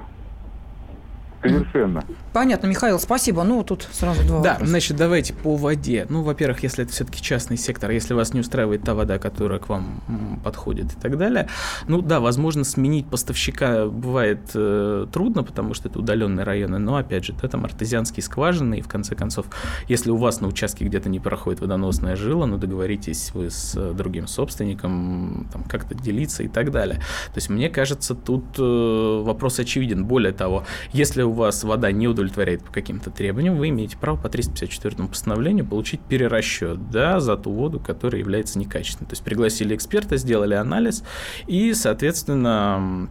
Совершенно. 1.43 2.05
Понятно, 2.33 2.67
Михаил, 2.67 2.99
спасибо. 2.99 3.43
Ну, 3.45 3.63
тут 3.65 3.89
сразу 3.91 4.23
два 4.27 4.41
Да, 4.43 4.51
вопроса. 4.51 4.71
значит, 4.71 4.97
давайте 4.97 5.33
по 5.33 5.57
воде. 5.57 6.07
Ну, 6.09 6.23
во-первых, 6.23 6.63
если 6.63 6.85
это 6.85 6.93
все-таки 6.93 7.23
частный 7.23 7.57
сектор, 7.57 7.91
если 7.91 8.15
вас 8.15 8.35
не 8.35 8.41
устраивает 8.41 8.83
та 8.83 8.95
вода, 8.95 9.19
которая 9.19 9.59
к 9.59 9.69
вам 9.69 10.41
подходит 10.45 10.93
и 10.93 11.01
так 11.01 11.17
далее, 11.17 11.49
ну 11.89 12.03
да, 12.03 12.21
возможно, 12.21 12.65
сменить 12.65 13.07
поставщика 13.09 13.87
бывает 13.87 14.41
э, 14.55 15.07
трудно, 15.13 15.43
потому 15.43 15.75
что 15.75 15.89
это 15.89 15.99
удаленные 15.99 16.45
районы, 16.45 16.79
но, 16.79 16.97
опять 16.97 17.25
же, 17.25 17.33
это 17.33 17.49
там 17.49 17.65
артезианские 17.65 18.23
скважины, 18.23 18.79
и 18.79 18.83
в 18.83 18.89
конце 18.89 19.15
концов, 19.15 19.47
если 19.89 20.11
у 20.11 20.17
вас 20.17 20.41
на 20.41 20.49
участке 20.49 20.85
где-то 20.85 21.09
не 21.09 21.21
проходит 21.21 21.61
водоносная 21.61 22.17
жила, 22.17 22.47
ну, 22.47 22.59
договоритесь 22.59 23.31
вы 23.35 23.51
с 23.51 23.75
э, 23.77 23.93
другим 23.95 24.27
собственником, 24.27 25.49
там, 25.53 25.65
как-то 25.65 25.95
делиться 25.95 26.43
и 26.43 26.49
так 26.49 26.71
далее. 26.71 26.97
То 26.97 27.37
есть, 27.37 27.49
мне 27.49 27.69
кажется, 27.71 28.15
тут 28.15 28.45
э, 28.59 29.23
вопрос 29.25 29.59
очевиден. 29.59 30.05
Более 30.05 30.33
того, 30.33 30.65
если 30.93 31.23
у 31.31 31.33
вас 31.33 31.65
вода 31.65 31.91
не 31.93 32.09
удовлетворяет 32.09 32.63
по 32.65 32.73
каким-то 32.73 33.11
требованиям, 33.11 33.57
вы 33.57 33.69
имеете 33.71 33.97
право 33.97 34.17
по 34.17 34.29
354 34.29 35.09
постановлению 35.09 35.65
получить 35.65 36.01
перерасчет 36.01 36.91
да, 36.91 37.21
за 37.21 37.37
ту 37.37 37.51
воду, 37.51 37.81
которая 37.81 38.21
является 38.21 38.59
некачественной. 38.59 39.09
То 39.09 39.13
есть 39.13 39.23
пригласили 39.23 39.75
эксперта, 39.75 40.17
сделали 40.17 40.55
анализ 40.55 41.05
и, 41.47 41.73
соответственно, 41.75 43.09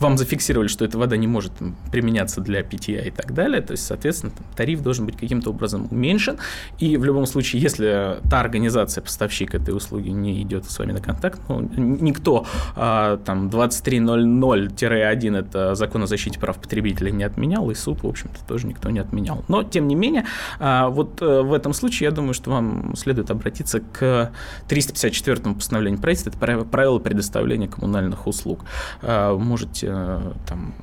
вам 0.00 0.18
зафиксировали, 0.18 0.68
что 0.68 0.84
эта 0.84 0.98
вода 0.98 1.16
не 1.16 1.26
может 1.26 1.52
применяться 1.90 2.40
для 2.40 2.62
питья 2.62 3.00
и 3.02 3.10
так 3.10 3.32
далее, 3.32 3.60
то 3.62 3.72
есть, 3.72 3.86
соответственно, 3.86 4.32
тариф 4.56 4.82
должен 4.82 5.06
быть 5.06 5.16
каким-то 5.16 5.50
образом 5.50 5.88
уменьшен, 5.90 6.38
и 6.78 6.96
в 6.96 7.04
любом 7.04 7.26
случае, 7.26 7.62
если 7.62 8.18
та 8.30 8.40
организация, 8.40 9.02
поставщик 9.02 9.54
этой 9.54 9.74
услуги 9.74 10.10
не 10.10 10.42
идет 10.42 10.70
с 10.70 10.78
вами 10.78 10.92
на 10.92 11.00
контакт, 11.00 11.40
ну, 11.48 11.60
никто 11.76 12.46
а, 12.76 13.18
там 13.18 13.48
2300-1 13.48 15.38
это 15.38 15.74
закон 15.74 16.02
о 16.02 16.06
защите 16.06 16.38
прав 16.38 16.58
потребителей 16.58 17.12
не 17.12 17.24
отменял, 17.24 17.70
и 17.70 17.74
суд, 17.74 18.02
в 18.02 18.06
общем-то, 18.06 18.44
тоже 18.46 18.66
никто 18.66 18.90
не 18.90 18.98
отменял. 18.98 19.44
Но, 19.48 19.62
тем 19.62 19.88
не 19.88 19.94
менее, 19.94 20.26
а, 20.58 20.88
вот 20.88 21.18
а, 21.22 21.42
в 21.42 21.52
этом 21.52 21.72
случае, 21.72 22.08
я 22.08 22.10
думаю, 22.10 22.34
что 22.34 22.50
вам 22.50 22.94
следует 22.96 23.30
обратиться 23.30 23.80
к 23.80 24.32
354 24.68 25.54
постановлению 25.54 26.00
правительства, 26.00 26.30
это 26.30 26.64
правило 26.64 26.98
предоставления 26.98 27.68
коммунальных 27.68 28.26
услуг. 28.26 28.64
А, 29.14 29.36
можете 29.36 29.88
э, 29.90 30.32
там 30.46 30.74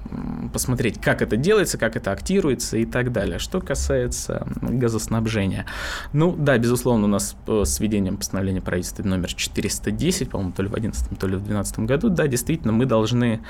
посмотреть, 0.53 1.01
как 1.01 1.21
это 1.21 1.35
делается, 1.35 1.77
как 1.77 1.97
это 1.97 2.11
актируется 2.13 2.77
и 2.77 2.85
так 2.85 3.11
далее. 3.11 3.39
Что 3.39 3.59
касается 3.59 4.47
газоснабжения. 4.61 5.65
Ну, 6.13 6.33
да, 6.37 6.57
безусловно, 6.57 7.05
у 7.05 7.09
нас 7.09 7.35
э, 7.47 7.63
с 7.65 7.79
введением 7.81 8.15
постановления 8.15 8.61
правительства 8.61 9.03
номер 9.03 9.33
410, 9.33 10.29
по-моему, 10.29 10.53
то 10.53 10.63
ли 10.63 10.69
в 10.69 10.71
2011, 10.71 11.19
то 11.19 11.27
ли 11.27 11.35
в 11.35 11.39
2012 11.39 11.79
году, 11.79 12.09
да, 12.09 12.27
действительно, 12.27 12.71
мы 12.71 12.85
должны 12.85 13.41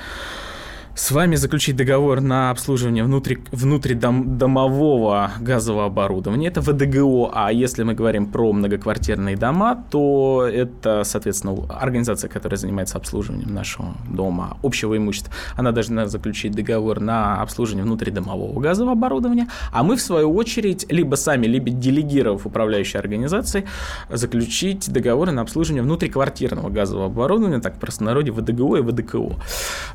с 0.94 1.10
вами 1.10 1.36
заключить 1.36 1.74
договор 1.76 2.20
на 2.20 2.50
обслуживание 2.50 3.02
внутри, 3.02 3.38
внутридомового 3.50 5.30
газового 5.40 5.86
оборудования. 5.86 6.48
Это 6.48 6.60
ВДГО, 6.60 7.30
а 7.32 7.50
если 7.50 7.82
мы 7.82 7.94
говорим 7.94 8.26
про 8.26 8.52
многоквартирные 8.52 9.36
дома, 9.36 9.84
то 9.90 10.46
это, 10.46 11.02
соответственно, 11.04 11.66
организация, 11.70 12.28
которая 12.28 12.58
занимается 12.58 12.98
обслуживанием 12.98 13.54
нашего 13.54 13.94
дома, 14.10 14.58
общего 14.62 14.94
имущества. 14.96 15.32
Она 15.56 15.72
должна 15.72 16.06
заключить 16.06 16.52
договор 16.52 17.00
на 17.00 17.40
обслуживание 17.40 17.84
внутридомового 17.84 18.60
газового 18.60 18.92
оборудования, 18.92 19.48
а 19.72 19.82
мы, 19.82 19.96
в 19.96 20.02
свою 20.02 20.34
очередь, 20.34 20.84
либо 20.92 21.14
сами, 21.14 21.46
либо 21.46 21.70
делегировав 21.70 22.44
управляющей 22.44 22.98
организации, 22.98 23.64
заключить 24.10 24.92
договоры 24.92 25.32
на 25.32 25.40
обслуживание 25.40 25.82
внутриквартирного 25.82 26.68
газового 26.68 27.06
оборудования, 27.06 27.60
так 27.60 27.76
в 27.76 27.78
простонародье 27.78 28.32
ВДГО 28.34 28.76
и 28.76 28.82
ВДКО. 28.82 29.36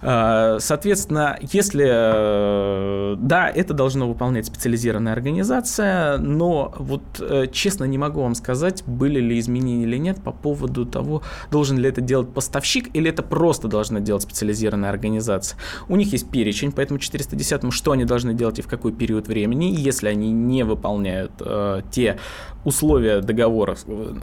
А, 0.02 0.58
соответственно, 0.60 0.87
Соответственно, 0.88 1.38
если 1.41 1.86
э, 1.86 3.15
да, 3.17 3.50
это 3.50 3.73
должно 3.73 4.08
выполнять 4.08 4.45
специализированная 4.45 5.12
организация, 5.12 6.17
но 6.17 6.73
вот 6.80 7.04
э, 7.19 7.47
честно 7.52 7.84
не 7.84 7.97
могу 7.97 8.21
вам 8.21 8.36
сказать, 8.36 8.86
были 8.86 9.19
ли 9.19 9.38
изменения 9.38 9.84
или 9.84 9.97
нет 9.97 10.23
по 10.23 10.32
поводу 10.32 10.86
того, 10.86 11.23
должен 11.52 11.78
ли 11.78 11.89
это 11.89 12.00
делать 12.00 12.34
поставщик 12.34 12.89
или 12.95 13.10
это 13.10 13.21
просто 13.21 13.67
должна 13.67 14.00
делать 14.00 14.23
специализированная 14.23 14.89
организация. 14.89 15.60
У 15.89 15.97
них 15.97 16.13
есть 16.13 16.32
перечень, 16.32 16.71
поэтому 16.71 17.00
410 17.00 17.73
что 17.73 17.91
они 17.91 18.06
должны 18.06 18.34
делать 18.34 18.60
и 18.60 18.62
в 18.62 18.67
какой 18.67 18.93
период 18.93 19.28
времени. 19.28 19.65
Если 19.78 20.08
они 20.08 20.32
не 20.32 20.63
выполняют 20.63 21.34
э, 21.41 21.82
те 21.91 22.17
условия 22.63 23.19
договора, 23.19 23.76
Э, 23.88 24.13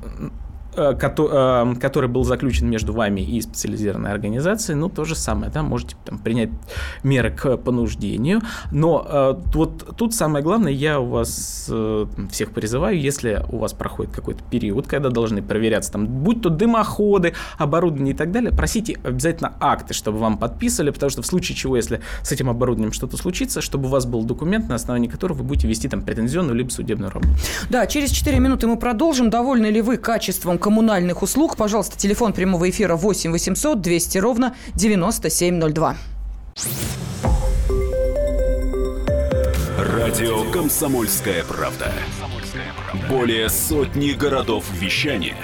который 0.75 2.09
был 2.09 2.25
заключен 2.25 2.69
между 2.69 2.93
вами 2.93 3.21
и 3.21 3.41
специализированной 3.41 4.11
организацией, 4.11 4.77
ну, 4.77 4.89
то 4.89 5.05
же 5.05 5.15
самое, 5.15 5.51
да, 5.51 5.63
можете 5.63 5.97
там, 6.05 6.19
принять 6.19 6.51
меры 7.03 7.31
к 7.31 7.57
понуждению, 7.57 8.43
но 8.71 9.07
э, 9.09 9.35
вот 9.55 9.97
тут 9.97 10.15
самое 10.15 10.45
главное, 10.45 10.73
я 10.73 11.01
у 11.01 11.07
вас 11.07 11.71
всех 12.31 12.51
призываю, 12.51 12.99
если 12.99 13.45
у 13.49 13.59
вас 13.59 13.73
проходит 13.73 14.13
какой-то 14.15 14.43
период, 14.51 14.87
когда 14.87 15.09
должны 15.11 15.43
проверяться, 15.43 15.93
там, 15.93 16.07
будь 16.07 16.43
то 16.43 16.51
дымоходы, 16.51 17.35
оборудование 17.59 18.15
и 18.15 18.17
так 18.17 18.33
далее, 18.33 18.51
просите 18.53 18.99
обязательно 19.05 19.55
акты, 19.61 19.95
чтобы 19.95 20.19
вам 20.19 20.39
подписывали, 20.39 20.91
потому 20.91 21.11
что 21.11 21.23
в 21.23 21.27
случае 21.27 21.57
чего, 21.57 21.77
если 21.77 22.01
с 22.23 22.33
этим 22.33 22.51
оборудованием 22.51 22.93
что-то 22.93 23.17
случится, 23.17 23.61
чтобы 23.61 23.87
у 23.87 23.91
вас 23.91 24.07
был 24.07 24.25
документ, 24.25 24.69
на 24.69 24.75
основании 24.75 25.09
которого 25.09 25.39
вы 25.39 25.45
будете 25.45 25.69
вести 25.69 25.89
там 25.89 26.03
претензионную 26.03 26.57
либо 26.57 26.71
судебную 26.71 27.11
работу. 27.11 27.35
Да, 27.71 27.87
через 27.87 28.11
4 28.11 28.39
минуты 28.39 28.67
мы 28.67 28.77
продолжим. 28.77 29.31
Довольны 29.31 29.67
ли 29.67 29.81
вы 29.81 29.97
качеством 29.97 30.59
коммунальных 30.65 31.23
услуг. 31.23 31.59
Пожалуйста, 31.59 31.99
телефон 31.99 32.33
прямого 32.33 32.71
эфира 32.71 32.97
8 32.97 33.33
800 33.33 33.83
200 33.83 34.17
ровно 34.17 34.57
9702. 34.75 35.97
Радио 39.77 40.51
«Комсомольская 40.53 41.45
правда». 41.45 41.93
Более 43.11 43.51
сотни 43.51 44.13
городов 44.13 44.65
вещания 44.73 45.37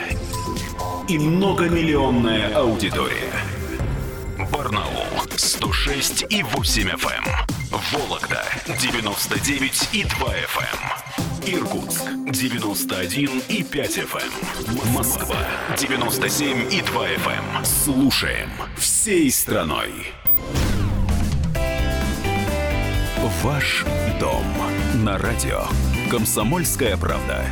и 1.06 1.18
многомиллионная 1.18 2.54
аудитория. 2.54 3.34
Барнаул 4.50 5.19
106 5.40 6.26
и 6.28 6.42
8 6.42 6.88
FM. 6.90 7.24
Эм. 7.24 7.80
Вологда 7.92 8.44
99 8.78 9.88
и 9.92 10.04
2 10.04 10.28
FM. 10.28 11.56
Иркутск 11.56 12.02
91 12.30 13.42
и 13.48 13.62
5 13.62 13.98
FM. 13.98 14.32
Эм. 14.68 14.92
Москва 14.92 15.38
97 15.78 16.70
и 16.70 16.82
2 16.82 17.08
FM. 17.08 17.56
Эм. 17.56 17.64
Слушаем 17.64 18.50
всей 18.76 19.30
страной. 19.30 20.12
Ваш 23.42 23.86
дом 24.20 24.44
на 24.96 25.16
радио. 25.16 25.62
Комсомольская 26.10 26.98
правда. 26.98 27.46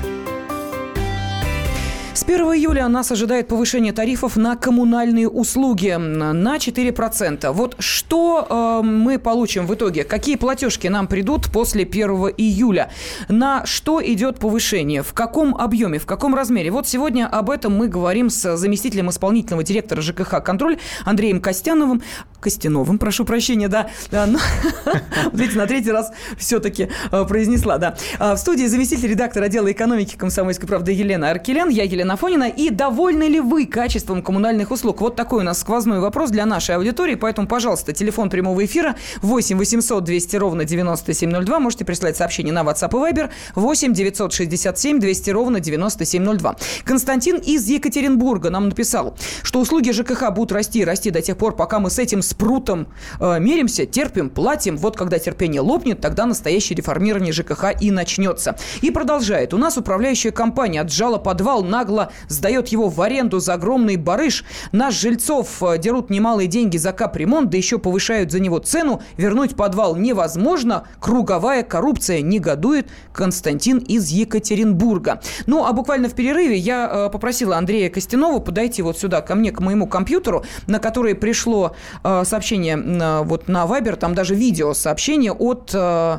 С 2.28 2.30
1 2.30 2.44
июля 2.56 2.86
нас 2.88 3.10
ожидает 3.10 3.48
повышение 3.48 3.94
тарифов 3.94 4.36
на 4.36 4.54
коммунальные 4.54 5.30
услуги 5.30 5.96
на 5.96 6.56
4%. 6.58 7.50
Вот 7.52 7.76
что 7.78 8.46
э, 8.82 8.86
мы 8.86 9.18
получим 9.18 9.66
в 9.66 9.72
итоге? 9.72 10.04
Какие 10.04 10.36
платежки 10.36 10.88
нам 10.88 11.06
придут 11.06 11.50
после 11.50 11.84
1 11.84 12.10
июля? 12.36 12.90
На 13.30 13.64
что 13.64 14.04
идет 14.04 14.40
повышение? 14.40 15.02
В 15.02 15.14
каком 15.14 15.54
объеме? 15.56 15.98
В 15.98 16.04
каком 16.04 16.34
размере? 16.34 16.70
Вот 16.70 16.86
сегодня 16.86 17.26
об 17.26 17.48
этом 17.48 17.74
мы 17.74 17.88
говорим 17.88 18.28
с 18.28 18.58
заместителем 18.58 19.08
исполнительного 19.08 19.64
директора 19.64 20.02
ЖКХ 20.02 20.44
«Контроль» 20.44 20.76
Андреем 21.06 21.40
Костяновым. 21.40 22.02
Костяновым, 22.40 22.98
прошу 22.98 23.24
прощения, 23.24 23.66
да. 23.68 23.90
да 24.12 24.26
но, 24.26 24.38
видите, 25.32 25.58
на 25.58 25.66
третий 25.66 25.90
раз 25.90 26.12
все-таки 26.36 26.88
э, 27.10 27.24
произнесла, 27.24 27.78
да. 27.78 27.96
А, 28.20 28.36
в 28.36 28.38
студии 28.38 28.64
заместитель 28.66 29.08
редактора 29.08 29.46
отдела 29.46 29.72
экономики 29.72 30.16
«Комсомольской 30.16 30.68
правды» 30.68 30.92
Елена 30.92 31.30
Аркелян. 31.30 31.68
Я 31.68 31.82
Елена 31.82 32.14
Афонина. 32.14 32.44
И 32.44 32.70
довольны 32.70 33.24
ли 33.24 33.40
вы 33.40 33.66
качеством 33.66 34.22
коммунальных 34.22 34.70
услуг? 34.70 35.00
Вот 35.00 35.16
такой 35.16 35.40
у 35.40 35.42
нас 35.42 35.58
сквозной 35.58 35.98
вопрос 35.98 36.30
для 36.30 36.46
нашей 36.46 36.76
аудитории. 36.76 37.16
Поэтому, 37.16 37.48
пожалуйста, 37.48 37.92
телефон 37.92 38.30
прямого 38.30 38.64
эфира 38.64 38.94
8 39.22 39.58
800 39.58 40.04
200 40.04 40.36
ровно 40.36 40.64
9702. 40.64 41.58
Можете 41.58 41.84
прислать 41.84 42.16
сообщение 42.16 42.52
на 42.52 42.62
WhatsApp 42.62 42.90
и 42.90 43.12
Viber 43.12 43.30
8 43.56 43.92
967 43.92 45.00
200 45.00 45.30
ровно 45.30 45.58
9702. 45.58 46.56
Константин 46.84 47.36
из 47.38 47.66
Екатеринбурга 47.66 48.50
нам 48.50 48.68
написал, 48.68 49.16
что 49.42 49.58
услуги 49.60 49.90
ЖКХ 49.90 50.30
будут 50.30 50.52
расти 50.52 50.80
и 50.80 50.84
расти 50.84 51.10
до 51.10 51.20
тех 51.20 51.36
пор, 51.36 51.56
пока 51.56 51.80
мы 51.80 51.90
с 51.90 51.98
этим 51.98 52.22
спрутом 52.28 52.88
э, 53.20 53.38
меримся, 53.40 53.86
терпим, 53.86 54.30
платим. 54.30 54.76
Вот 54.76 54.96
когда 54.96 55.18
терпение 55.18 55.60
лопнет, 55.60 56.00
тогда 56.00 56.26
настоящее 56.26 56.76
реформирование 56.76 57.32
ЖКХ 57.32 57.80
и 57.80 57.90
начнется. 57.90 58.56
И 58.82 58.90
продолжает. 58.90 59.54
У 59.54 59.58
нас 59.58 59.76
управляющая 59.76 60.30
компания 60.30 60.80
отжала 60.80 61.18
подвал 61.18 61.62
нагло 61.62 62.10
сдает 62.28 62.68
его 62.68 62.88
в 62.88 63.00
аренду 63.00 63.40
за 63.40 63.54
огромный 63.54 63.96
барыш. 63.96 64.44
Наш 64.72 64.94
жильцов 64.94 65.62
э, 65.62 65.78
дерут 65.78 66.10
немалые 66.10 66.46
деньги 66.46 66.76
за 66.76 66.92
капремонт, 66.92 67.50
да 67.50 67.56
еще 67.56 67.78
повышают 67.78 68.30
за 68.30 68.40
него 68.40 68.58
цену. 68.58 69.02
Вернуть 69.16 69.56
подвал 69.56 69.96
невозможно. 69.96 70.86
Круговая 71.00 71.62
коррупция 71.62 72.20
негодует. 72.20 72.88
Константин 73.12 73.78
из 73.78 74.08
Екатеринбурга. 74.10 75.20
Ну, 75.46 75.64
а 75.64 75.72
буквально 75.72 76.08
в 76.08 76.14
перерыве 76.14 76.56
я 76.56 76.88
э, 76.90 77.10
попросила 77.10 77.56
Андрея 77.56 77.90
Костянова 77.90 78.38
подойти 78.38 78.82
вот 78.82 78.98
сюда 78.98 79.20
ко 79.20 79.34
мне, 79.34 79.50
к 79.50 79.60
моему 79.60 79.86
компьютеру, 79.86 80.44
на 80.66 80.78
который 80.78 81.14
пришло 81.14 81.74
э, 82.04 82.17
сообщение 82.24 83.22
вот 83.22 83.48
на 83.48 83.66
Вайбер, 83.66 83.96
там 83.96 84.14
даже 84.14 84.34
видео 84.34 84.74
сообщение 84.74 85.32
от 85.32 85.74
Э, 85.78 86.18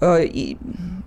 и, 0.00 0.56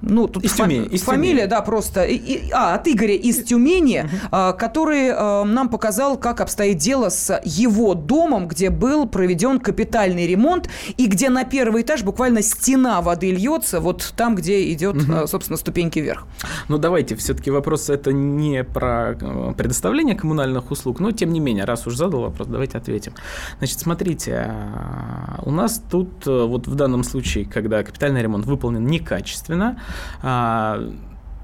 ну, 0.02 0.28
тут 0.28 0.44
из 0.44 0.54
Тюмени, 0.54 0.88
из 0.88 1.02
фамилия, 1.02 1.44
Тюмени. 1.44 1.50
да, 1.50 1.62
просто. 1.62 2.04
И, 2.04 2.16
и, 2.16 2.52
а, 2.52 2.76
от 2.76 2.88
Игоря 2.88 3.16
из 3.16 3.44
Тюмени, 3.44 4.10
uh 4.32 4.50
который 4.58 5.12
а, 5.12 5.44
нам 5.44 5.70
показал, 5.70 6.18
как 6.18 6.42
обстоит 6.42 6.78
дело 6.78 7.10
с 7.10 7.40
его 7.44 7.94
домом, 7.94 8.48
где 8.48 8.70
был 8.70 9.08
проведен 9.08 9.60
капитальный 9.60 10.26
ремонт, 10.26 10.70
и 10.98 11.08
где 11.08 11.30
на 11.30 11.44
первый 11.44 11.84
этаж 11.84 12.04
буквально 12.04 12.42
стена 12.42 13.02
воды 13.02 13.32
льется, 13.32 13.80
вот 13.80 14.14
там, 14.16 14.36
где 14.36 14.72
идет, 14.74 14.96
uh 14.96 15.28
собственно, 15.28 15.58
ступеньки 15.58 16.00
вверх. 16.00 16.26
Ну, 16.68 16.78
давайте, 16.78 17.16
все-таки 17.16 17.52
вопрос 17.52 17.90
это 17.90 18.12
не 18.12 18.64
про 18.64 19.18
предоставление 19.58 20.16
коммунальных 20.16 20.72
услуг, 20.72 21.00
но, 21.00 21.12
тем 21.12 21.34
не 21.34 21.40
менее, 21.40 21.66
раз 21.66 21.86
уж 21.88 21.96
задал 21.96 22.22
вопрос, 22.22 22.48
давайте 22.48 22.78
ответим. 22.78 23.14
Значит, 23.60 23.80
смотрите, 23.80 24.46
а, 24.48 25.42
у 25.46 25.52
нас 25.52 25.82
тут, 25.92 26.26
вот 26.26 26.68
в 26.68 26.76
данном 26.76 27.04
случае, 27.04 27.46
когда 27.46 27.84
капитальный 27.84 28.22
ремонт 28.22 28.46
выполнен 28.46 28.79
некачественно. 28.86 29.80
А, 30.22 30.90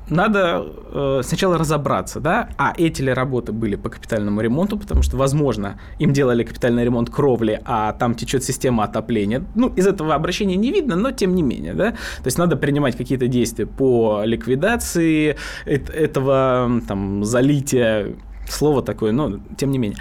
надо 0.10 0.66
э, 0.92 1.22
сначала 1.24 1.58
разобраться, 1.58 2.20
да, 2.20 2.50
а 2.58 2.74
эти 2.78 3.02
ли 3.02 3.12
работы 3.12 3.52
были 3.52 3.76
по 3.76 3.90
капитальному 3.90 4.42
ремонту, 4.42 4.78
потому 4.78 5.02
что, 5.02 5.18
возможно, 5.18 5.80
им 6.00 6.14
делали 6.14 6.44
капитальный 6.44 6.84
ремонт 6.84 7.10
кровли, 7.10 7.62
а 7.66 7.94
там 7.94 8.14
течет 8.14 8.44
система 8.44 8.84
отопления. 8.84 9.44
Ну, 9.56 9.70
из 9.70 9.88
этого 9.88 10.14
обращения 10.14 10.56
не 10.56 10.72
видно, 10.72 10.96
но 10.96 11.12
тем 11.12 11.34
не 11.34 11.42
менее, 11.42 11.74
да. 11.74 11.92
То 11.92 12.26
есть 12.26 12.38
надо 12.38 12.56
принимать 12.56 12.96
какие-то 12.96 13.28
действия 13.28 13.66
по 13.66 14.22
ликвидации 14.24 15.38
этого 15.66 16.82
там 16.88 17.24
залития 17.24 18.16
слово 18.48 18.84
такое, 18.84 19.12
но 19.12 19.40
тем 19.58 19.72
не 19.72 19.80
менее. 19.80 19.98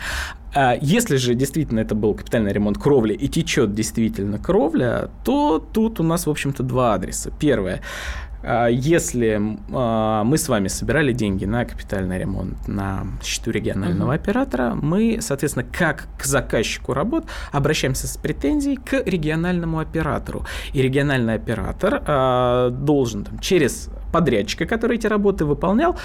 А 0.55 0.77
если 0.81 1.17
же 1.17 1.35
действительно 1.35 1.81
это 1.81 1.95
был 1.95 2.15
капитальный 2.15 2.53
ремонт 2.53 2.79
кровли 2.79 3.13
и 3.13 3.29
течет 3.29 3.75
действительно 3.75 4.39
кровля, 4.39 5.11
то 5.25 5.59
тут 5.59 6.01
у 6.01 6.03
нас, 6.03 6.27
в 6.27 6.31
общем-то, 6.31 6.63
два 6.63 6.95
адреса. 6.95 7.33
Первое. 7.41 7.81
А, 8.45 8.69
если 8.69 9.41
а, 9.73 10.23
мы 10.23 10.39
с 10.39 10.49
вами 10.49 10.69
собирали 10.69 11.13
деньги 11.13 11.45
на 11.45 11.65
капитальный 11.65 12.19
ремонт 12.19 12.69
на 12.69 13.07
счету 13.23 13.51
регионального 13.51 14.13
uh-huh. 14.13 14.17
оператора, 14.17 14.75
мы, 14.81 15.19
соответственно, 15.21 15.67
как 15.73 16.07
к 16.19 16.25
заказчику 16.25 16.93
работ 16.93 17.25
обращаемся 17.51 18.07
с 18.07 18.17
претензией 18.17 18.77
к 18.77 19.03
региональному 19.05 19.81
оператору. 19.81 20.47
И 20.73 20.83
региональный 20.83 21.35
оператор 21.35 22.71
должен 22.71 23.25
там, 23.25 23.39
через 23.41 23.89
подрядчика, 24.13 24.67
который 24.67 24.99
эти 24.99 25.09
работы 25.09 25.45
выполнял, 25.45 25.97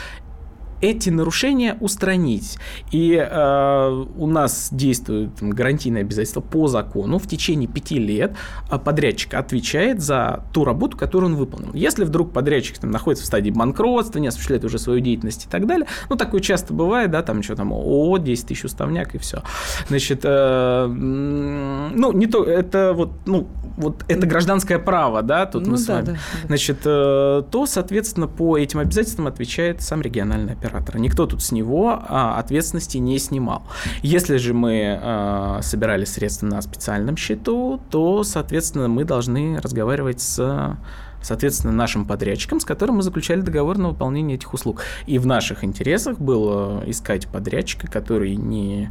эти 0.81 1.09
нарушения 1.09 1.77
устранить. 1.79 2.57
И 2.91 3.13
э, 3.13 4.05
у 4.15 4.27
нас 4.27 4.69
действует 4.71 5.35
там, 5.35 5.51
гарантийное 5.51 6.01
обязательство 6.01 6.41
по 6.41 6.67
закону. 6.67 7.19
В 7.19 7.27
течение 7.27 7.67
пяти 7.67 7.99
лет 7.99 8.35
э, 8.71 8.77
подрядчик 8.79 9.33
отвечает 9.33 10.01
за 10.01 10.45
ту 10.53 10.63
работу, 10.63 10.97
которую 10.97 11.33
он 11.33 11.37
выполнил. 11.37 11.73
Если 11.73 12.03
вдруг 12.03 12.31
подрядчик 12.31 12.77
там, 12.77 12.91
находится 12.91 13.23
в 13.23 13.27
стадии 13.27 13.51
банкротства, 13.51 14.19
не 14.19 14.27
осуществляет 14.27 14.63
уже 14.63 14.79
свою 14.79 14.99
деятельность 15.01 15.45
и 15.45 15.49
так 15.49 15.67
далее, 15.67 15.87
ну, 16.09 16.15
такое 16.15 16.41
часто 16.41 16.73
бывает, 16.73 17.11
да, 17.11 17.21
там 17.23 17.43
что 17.43 17.55
там, 17.55 17.71
о, 17.73 18.17
10 18.17 18.47
тысяч 18.47 18.65
уставняк 18.65 19.15
и 19.15 19.17
все. 19.17 19.43
Значит, 19.87 20.21
э, 20.23 20.85
ну, 20.87 22.11
не 22.13 22.27
то, 22.27 22.43
это 22.43 22.93
вот, 22.93 23.11
ну, 23.25 23.47
вот 23.77 24.05
это 24.07 24.25
гражданское 24.25 24.79
право, 24.79 25.21
да, 25.21 25.45
тут 25.45 25.65
ну, 25.65 25.71
мы 25.71 25.77
да, 25.77 25.83
с 25.83 25.87
вами. 25.87 26.05
Да, 26.05 26.11
да. 26.13 26.19
Значит, 26.47 26.77
э, 26.85 27.43
то, 27.51 27.65
соответственно, 27.65 28.27
по 28.27 28.57
этим 28.57 28.79
обязательствам 28.79 29.27
отвечает 29.27 29.81
сам 29.81 30.01
региональный 30.01 30.53
оператор 30.53 30.68
оператора. 30.69 30.97
Никто 30.99 31.25
тут 31.25 31.41
с 31.41 31.51
него 31.51 31.99
а, 32.07 32.39
ответственности 32.39 32.97
не 32.97 33.19
снимал. 33.19 33.63
Если 34.01 34.37
же 34.37 34.53
мы 34.53 34.99
а, 35.01 35.59
собирали 35.61 36.05
средства 36.05 36.47
на 36.47 36.61
специальном 36.61 37.17
счету, 37.17 37.81
то, 37.89 38.23
соответственно, 38.23 38.87
мы 38.87 39.03
должны 39.03 39.59
разговаривать 39.59 40.21
с 40.21 40.77
соответственно, 41.21 41.73
нашим 41.73 42.05
подрядчиком, 42.05 42.61
с 42.61 42.65
которым 42.65 42.95
мы 42.97 43.03
заключали 43.03 43.41
договор 43.41 43.77
на 43.77 43.89
выполнение 43.89 44.37
этих 44.37 44.53
услуг. 44.53 44.83
И 45.05 45.19
в 45.19 45.25
наших 45.25 45.65
интересах 45.65 46.17
было 46.17 46.81
искать 46.87 47.27
подрядчика, 47.27 47.87
который 47.87 48.37
не 48.37 48.89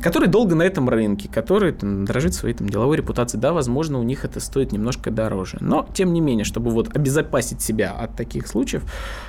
который 0.00 0.28
долго 0.28 0.54
на 0.54 0.62
этом 0.62 0.88
рынке, 0.88 1.28
который 1.28 1.72
там, 1.72 2.04
дрожит 2.04 2.34
своей 2.34 2.54
там, 2.54 2.68
деловой 2.68 2.96
репутацией. 2.96 3.40
Да, 3.40 3.52
возможно, 3.52 3.98
у 3.98 4.02
них 4.02 4.24
это 4.24 4.38
стоит 4.38 4.72
немножко 4.72 5.10
дороже. 5.10 5.58
Но, 5.60 5.86
тем 5.92 6.12
не 6.12 6.20
менее, 6.20 6.44
чтобы 6.44 6.70
вот 6.70 6.94
обезопасить 6.94 7.60
себя 7.60 7.92
от 7.92 8.16
таких 8.16 8.46
случаев, 8.46 8.84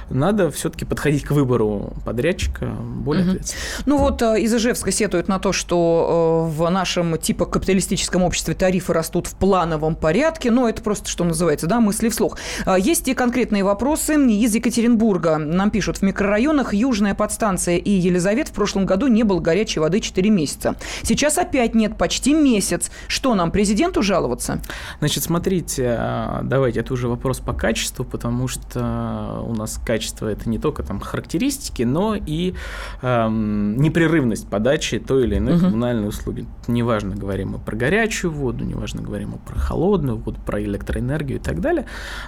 надо 0.10 0.52
все-таки 0.52 0.86
подходить 0.86 1.24
к 1.24 1.32
выбору 1.32 1.94
подрядчика 2.06 2.68
более 2.68 3.24
угу. 3.24 3.32
ответственно. 3.32 3.62
Ну 3.86 3.98
вот 3.98 4.22
э, 4.22 4.42
из 4.42 4.54
Ижевска 4.54 4.92
сетует 4.92 5.28
на 5.28 5.40
то, 5.40 5.54
что 5.54 6.50
э, 6.52 6.56
в 6.56 6.70
нашем 6.70 7.18
типа 7.18 7.46
капиталистическом 7.46 8.24
обществе 8.24 8.54
тарифы 8.54 8.94
растут 8.94 9.28
в 9.28 9.36
плановом 9.36 9.96
порядке, 9.96 10.52
но 10.52 10.70
это 10.70 10.84
просто, 10.84 11.10
что 11.10 11.24
называется, 11.24 11.66
да, 11.66 11.80
мысли 11.80 12.10
вслух. 12.10 12.38
А, 12.66 12.78
есть 12.78 13.08
и 13.08 13.16
конкретные 13.16 13.64
вопросы 13.64 14.14
из 14.14 14.54
Екатеринбурга. 14.54 15.38
Нам 15.38 15.72
пишут, 15.72 15.98
в 15.98 16.02
микрорайонах 16.04 16.74
Южная 16.74 17.16
подстанция 17.16 17.78
и 17.78 17.90
Елизавет 17.90 18.50
в 18.50 18.52
прошлом 18.52 18.86
году 18.86 19.08
не 19.08 19.24
было 19.24 19.40
горячей 19.40 19.80
воды 19.80 20.00
4 20.00 20.30
месяца 20.30 20.43
месяца. 20.44 20.76
Сейчас 21.04 21.38
опять 21.38 21.76
нет, 21.76 21.98
почти 21.98 22.34
месяц. 22.34 22.92
Что 23.08 23.34
нам, 23.36 23.52
президенту 23.52 24.02
жаловаться? 24.02 24.60
Значит, 25.00 25.24
смотрите, 25.24 25.96
а, 25.98 26.42
давайте, 26.44 26.82
это 26.82 26.94
уже 26.94 27.08
вопрос 27.08 27.40
по 27.40 27.54
качеству, 27.54 28.04
потому 28.04 28.48
что 28.48 29.44
у 29.48 29.54
нас 29.54 29.80
качество 29.86 30.28
это 30.28 30.50
не 30.50 30.60
только 30.60 30.84
там 30.84 31.00
характеристики, 31.00 31.84
но 31.84 32.16
и 32.16 32.54
эм, 33.02 33.78
непрерывность 33.78 34.48
подачи 34.50 35.00
той 35.00 35.24
или 35.24 35.38
иной 35.38 35.56
угу. 35.56 35.66
коммунальной 35.66 36.10
услуги. 36.10 36.46
Неважно, 36.68 37.16
говорим 37.16 37.52
мы 37.52 37.60
про 37.60 37.76
горячую 37.76 38.32
воду, 38.32 38.66
неважно, 38.66 39.02
говорим 39.02 39.30
мы 39.32 39.38
про 39.38 39.58
холодную 39.58 40.18
воду, 40.18 40.40
про 40.46 40.62
электроэнергию 40.62 41.40
и 41.40 41.42
так 41.42 41.62
далее. 41.62 41.86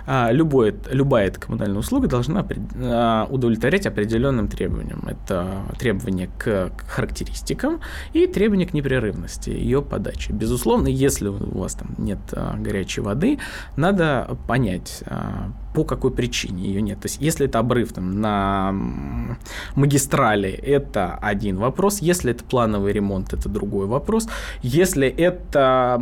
А, 0.07 0.31
любое, 0.31 0.73
любая 0.89 1.27
эта 1.27 1.39
коммунальная 1.39 1.79
услуга 1.79 2.07
должна 2.07 2.45
а, 2.81 3.27
удовлетворять 3.29 3.85
определенным 3.85 4.47
требованиям. 4.47 5.03
Это 5.07 5.47
требования 5.77 6.29
к 6.37 6.71
характеристикам 6.87 7.81
и 8.13 8.27
требования 8.27 8.65
к 8.65 8.73
непрерывности 8.73 9.49
ее 9.49 9.81
подачи. 9.81 10.31
Безусловно, 10.31 10.87
если 10.87 11.27
у 11.27 11.59
вас 11.59 11.73
там 11.75 11.95
нет 11.97 12.19
а, 12.33 12.55
горячей 12.57 13.01
воды, 13.01 13.39
надо 13.75 14.37
понять, 14.47 15.03
а, 15.05 15.51
по 15.75 15.83
какой 15.83 16.11
причине 16.11 16.63
ее 16.63 16.81
нет. 16.81 16.99
То 17.01 17.07
есть, 17.07 17.17
если 17.19 17.45
это 17.45 17.59
обрыв 17.59 17.91
там, 17.93 18.21
на 18.21 18.73
магистрали, 19.75 20.49
это 20.49 21.19
один 21.21 21.57
вопрос. 21.57 22.01
Если 22.01 22.31
это 22.31 22.43
плановый 22.43 22.93
ремонт, 22.93 23.33
это 23.33 23.49
другой 23.49 23.87
вопрос. 23.87 24.27
Если 24.63 25.07
это, 25.07 26.01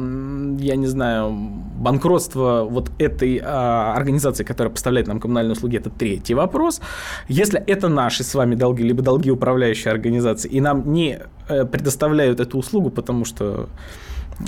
я 0.59 0.75
не 0.75 0.88
знаю, 0.88 1.31
банкротство 1.31 2.67
вот 2.69 2.91
этой 2.99 3.41
а, 3.43 3.93
организации, 3.95 4.43
которая 4.43 4.71
поставляет 4.71 5.07
нам 5.07 5.19
коммунальные 5.19 5.53
услуги, 5.53 5.77
это 5.77 5.89
третий 5.89 6.36
вопрос. 6.36 6.81
Если 7.27 7.59
это 7.59 7.89
наши 7.89 8.23
с 8.23 8.36
вами 8.36 8.55
долги, 8.55 8.83
либо 8.83 9.01
долги 9.01 9.31
управляющей 9.31 9.91
организации, 9.91 10.49
и 10.51 10.62
нам 10.62 10.93
не 10.93 11.19
э, 11.49 11.65
предоставляют 11.65 12.39
эту 12.39 12.59
услугу, 12.59 12.91
потому 12.91 13.25
что 13.25 13.67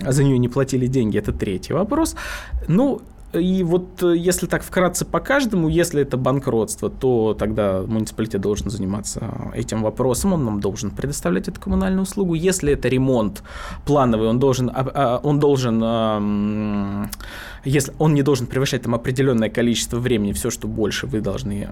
за 0.07 0.23
нее 0.23 0.38
не 0.38 0.49
платили 0.49 0.88
деньги, 0.88 1.17
это 1.17 1.31
третий 1.31 1.73
вопрос. 1.73 2.15
Ну, 2.67 3.01
и 3.36 3.63
вот 3.63 4.02
э, 4.04 4.15
если 4.17 4.48
так 4.48 4.63
вкратце 4.63 5.06
по 5.06 5.19
каждому, 5.19 5.67
если 5.69 6.02
это 6.02 6.17
банкротство, 6.17 6.89
то 6.89 7.36
тогда 7.38 7.82
муниципалитет 7.82 8.41
должен 8.41 8.69
заниматься 8.69 9.52
этим 9.54 9.84
вопросом, 9.84 10.34
он 10.34 10.45
нам 10.45 10.60
должен 10.60 10.91
предоставлять 10.91 11.48
эту 11.48 11.60
коммунальную 11.60 12.04
услугу. 12.04 12.34
Если 12.34 12.74
это 12.74 12.88
ремонт 12.88 13.43
плановый, 13.86 14.28
он 14.28 14.39
должен, 14.39 14.69
а, 14.69 14.91
а, 14.93 15.19
он 15.24 15.39
должен 15.39 17.10
если 17.63 17.93
он 17.98 18.13
не 18.13 18.21
должен 18.21 18.45
превышать 18.45 18.84
там 18.84 18.93
определенное 18.93 19.50
количество 19.50 19.98
времени, 19.98 20.34
все, 20.34 20.52
что 20.52 20.67
больше, 20.67 21.08
вы 21.08 21.19
должны 21.19 21.67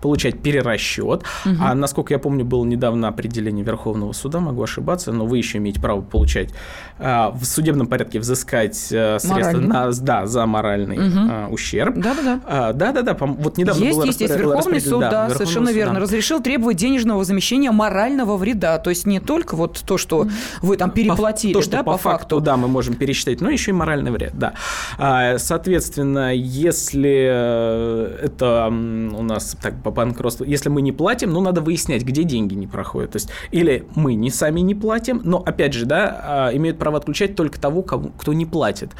получать 0.00 0.40
перерасчет. 0.40 1.22
Угу. 1.44 1.56
А 1.60 1.74
насколько 1.74 2.14
я 2.14 2.18
помню, 2.18 2.44
было 2.44 2.64
недавно 2.64 3.08
определение 3.08 3.64
Верховного 3.64 4.12
суда, 4.12 4.40
могу 4.40 4.62
ошибаться, 4.62 5.12
но 5.12 5.26
вы 5.26 5.38
еще 5.38 5.58
имеете 5.58 5.80
право 5.80 6.00
получать 6.00 6.50
а, 6.98 7.30
в 7.30 7.44
судебном 7.44 7.86
порядке 7.86 8.18
взыскать 8.18 8.88
а, 8.92 9.18
средства 9.18 9.60
на, 9.60 9.90
да, 9.92 10.26
за 10.26 10.46
моральный 10.58 10.98
угу. 10.98 11.18
а, 11.30 11.48
ущерб. 11.48 11.96
Да-да-да. 11.96 12.40
А, 12.46 12.72
да-да-да. 12.72 13.16
Вот 13.18 13.56
недавно 13.58 13.84
есть, 13.84 13.96
было 13.96 14.04
есть, 14.04 14.20
есть. 14.20 14.36
Верховный 14.36 14.80
суд, 14.80 15.00
да, 15.00 15.28
да 15.28 15.30
совершенно 15.30 15.70
верно, 15.70 15.94
да. 15.94 16.00
разрешил 16.00 16.40
требовать 16.40 16.76
денежного 16.76 17.18
возмещения 17.18 17.70
морального 17.72 18.36
вреда. 18.36 18.78
То 18.78 18.90
есть 18.90 19.06
не 19.06 19.20
только 19.20 19.56
вот 19.56 19.82
то, 19.86 19.98
что 19.98 20.26
вы 20.62 20.76
там 20.76 20.90
переплатили, 20.90 21.52
по, 21.52 21.60
то, 21.60 21.62
что 21.62 21.72
да, 21.72 21.82
по, 21.82 21.92
по 21.92 21.98
факту, 21.98 22.18
факту, 22.18 22.40
да, 22.40 22.56
мы 22.56 22.68
можем 22.68 22.94
пересчитать, 22.94 23.40
но 23.40 23.50
еще 23.50 23.70
и 23.70 23.74
моральный 23.74 24.10
вред, 24.10 24.32
да. 24.34 24.54
А, 24.98 25.38
соответственно, 25.38 26.34
если 26.34 27.28
э, 27.30 28.18
это 28.22 28.66
у 28.68 29.22
нас 29.22 29.56
так 29.60 29.82
по 29.82 29.90
банкротству, 29.90 30.44
если 30.44 30.68
мы 30.68 30.82
не 30.82 30.92
платим, 30.92 31.32
ну, 31.32 31.40
надо 31.40 31.60
выяснять, 31.60 32.02
где 32.02 32.24
деньги 32.24 32.54
не 32.54 32.66
проходят. 32.66 33.12
То 33.12 33.16
есть, 33.16 33.30
или 33.50 33.86
мы 33.94 34.14
не 34.14 34.30
сами 34.30 34.60
не 34.60 34.74
платим, 34.74 35.20
но, 35.24 35.38
опять 35.38 35.72
же, 35.72 35.86
да, 35.86 36.20
а, 36.22 36.56
имеют 36.56 36.78
право 36.78 36.98
отключать 36.98 37.36
только 37.36 37.60
того, 37.60 37.82
кто 37.82 38.32
не 38.32 38.46
платит. 38.46 38.90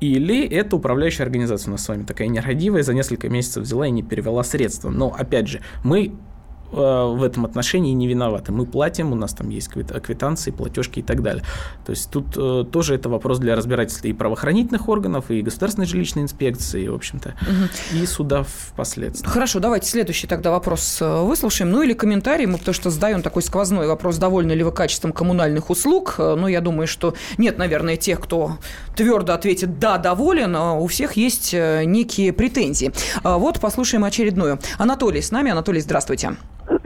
Или 0.00 0.46
это 0.46 0.76
управляющая 0.76 1.24
организация 1.24 1.70
у 1.70 1.72
нас 1.72 1.84
с 1.84 1.88
вами 1.88 2.04
такая 2.04 2.28
нерадивая, 2.28 2.82
за 2.82 2.94
несколько 2.94 3.28
месяцев 3.28 3.64
взяла 3.64 3.86
и 3.86 3.90
не 3.90 4.02
перевела 4.02 4.44
средства. 4.44 4.90
Но, 4.90 5.14
опять 5.16 5.48
же, 5.48 5.60
мы 5.82 6.12
в 6.70 7.22
этом 7.22 7.44
отношении 7.44 7.92
не 7.92 8.06
виноваты. 8.06 8.52
Мы 8.52 8.66
платим, 8.66 9.12
у 9.12 9.14
нас 9.14 9.32
там 9.32 9.48
есть 9.48 9.68
квитанции, 9.68 10.50
платежки 10.50 11.00
и 11.00 11.02
так 11.02 11.22
далее. 11.22 11.42
То 11.86 11.90
есть 11.90 12.10
тут 12.10 12.26
э, 12.36 12.64
тоже 12.70 12.94
это 12.94 13.08
вопрос 13.08 13.38
для 13.38 13.56
разбирательства 13.56 14.08
и 14.08 14.12
правоохранительных 14.12 14.88
органов, 14.88 15.30
и 15.30 15.40
государственной 15.40 15.86
жилищной 15.86 16.24
инспекции, 16.24 16.86
в 16.88 16.94
общем-то, 16.94 17.34
угу. 17.42 17.98
и 18.00 18.06
суда 18.06 18.44
впоследствии. 18.44 19.28
Хорошо, 19.28 19.60
давайте 19.60 19.88
следующий 19.88 20.26
тогда 20.26 20.50
вопрос 20.50 20.98
э, 21.00 21.22
выслушаем. 21.22 21.70
Ну 21.70 21.82
или 21.82 21.94
комментарий, 21.94 22.46
мы 22.46 22.58
потому 22.58 22.74
что 22.74 22.90
задаем 22.90 23.22
такой 23.22 23.42
сквозной 23.42 23.86
вопрос, 23.86 24.18
довольны 24.18 24.52
ли 24.52 24.62
вы 24.62 24.72
качеством 24.72 25.12
коммунальных 25.12 25.70
услуг. 25.70 26.16
Ну, 26.18 26.46
я 26.48 26.60
думаю, 26.60 26.86
что 26.86 27.14
нет, 27.38 27.58
наверное, 27.58 27.96
тех, 27.96 28.20
кто 28.20 28.58
твердо 28.96 29.32
ответит 29.32 29.78
«да, 29.78 29.98
доволен», 29.98 30.54
у 30.54 30.86
всех 30.86 31.12
есть 31.12 31.52
некие 31.52 32.32
претензии. 32.32 32.92
Вот 33.22 33.60
послушаем 33.60 34.04
очередную. 34.04 34.58
Анатолий 34.78 35.22
с 35.22 35.30
нами. 35.30 35.50
Анатолий, 35.50 35.80
здравствуйте. 35.80 36.36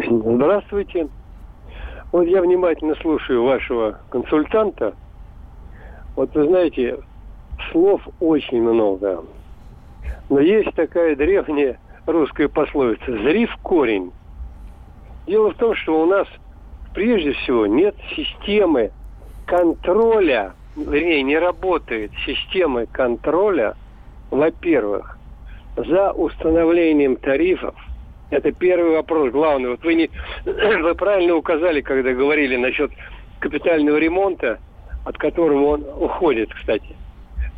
Здравствуйте. 0.09 1.09
Вот 2.11 2.25
я 2.25 2.43
внимательно 2.43 2.95
слушаю 2.97 3.45
вашего 3.45 3.99
консультанта. 4.11 4.95
Вот 6.17 6.35
вы 6.35 6.47
знаете, 6.47 6.99
слов 7.71 8.03
очень 8.21 8.63
много. 8.63 9.25
Но 10.29 10.41
есть 10.41 10.75
такая 10.75 11.17
древняя 11.17 11.79
русская 12.07 12.49
пословица 12.49 13.05
«зри 13.07 13.47
в 13.47 13.57
корень». 13.59 14.13
Дело 15.27 15.53
в 15.53 15.57
том, 15.57 15.75
что 15.75 16.03
у 16.03 16.07
нас 16.07 16.27
прежде 16.95 17.33
всего 17.33 17.67
нет 17.67 17.95
системы 18.17 18.91
контроля, 19.47 20.55
вернее, 20.77 21.23
не 21.23 21.39
работает 21.39 22.11
системы 22.27 22.87
контроля, 22.87 23.75
во-первых, 24.31 25.19
за 25.77 26.13
установлением 26.13 27.17
тарифов. 27.17 27.75
Это 28.33 28.51
первый 28.51 28.93
вопрос, 28.93 29.31
главный. 29.31 29.69
Вот 29.69 29.85
вы, 29.85 29.95
не, 29.95 30.11
вы 30.47 30.95
правильно 30.95 31.37
указали, 31.37 31.83
когда 31.83 32.13
говорили 32.13 32.57
насчет 32.57 32.91
капитального 33.41 33.99
ремонта, 33.99 34.59
от 35.05 35.19
которого 35.19 35.75
он 35.75 35.85
уходит, 35.99 36.49
кстати, 36.55 36.97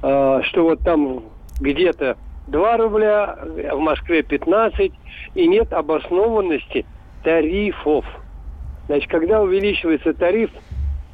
а, 0.02 0.42
что 0.42 0.64
вот 0.64 0.80
там 0.80 1.22
где-то 1.60 2.16
2 2.48 2.76
рубля, 2.78 3.38
в 3.72 3.78
Москве 3.78 4.24
15, 4.24 4.92
и 5.36 5.46
нет 5.46 5.72
обоснованности 5.72 6.84
тарифов. 7.22 8.04
Значит, 8.86 9.08
когда 9.08 9.42
увеличивается 9.42 10.12
тариф, 10.12 10.50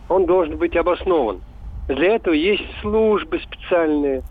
он 0.08 0.24
должен 0.24 0.56
быть 0.56 0.74
обоснован. 0.74 1.42
Для 1.86 2.14
этого 2.14 2.32
есть 2.32 2.64
службы 2.80 3.38
специальные. 3.40 4.22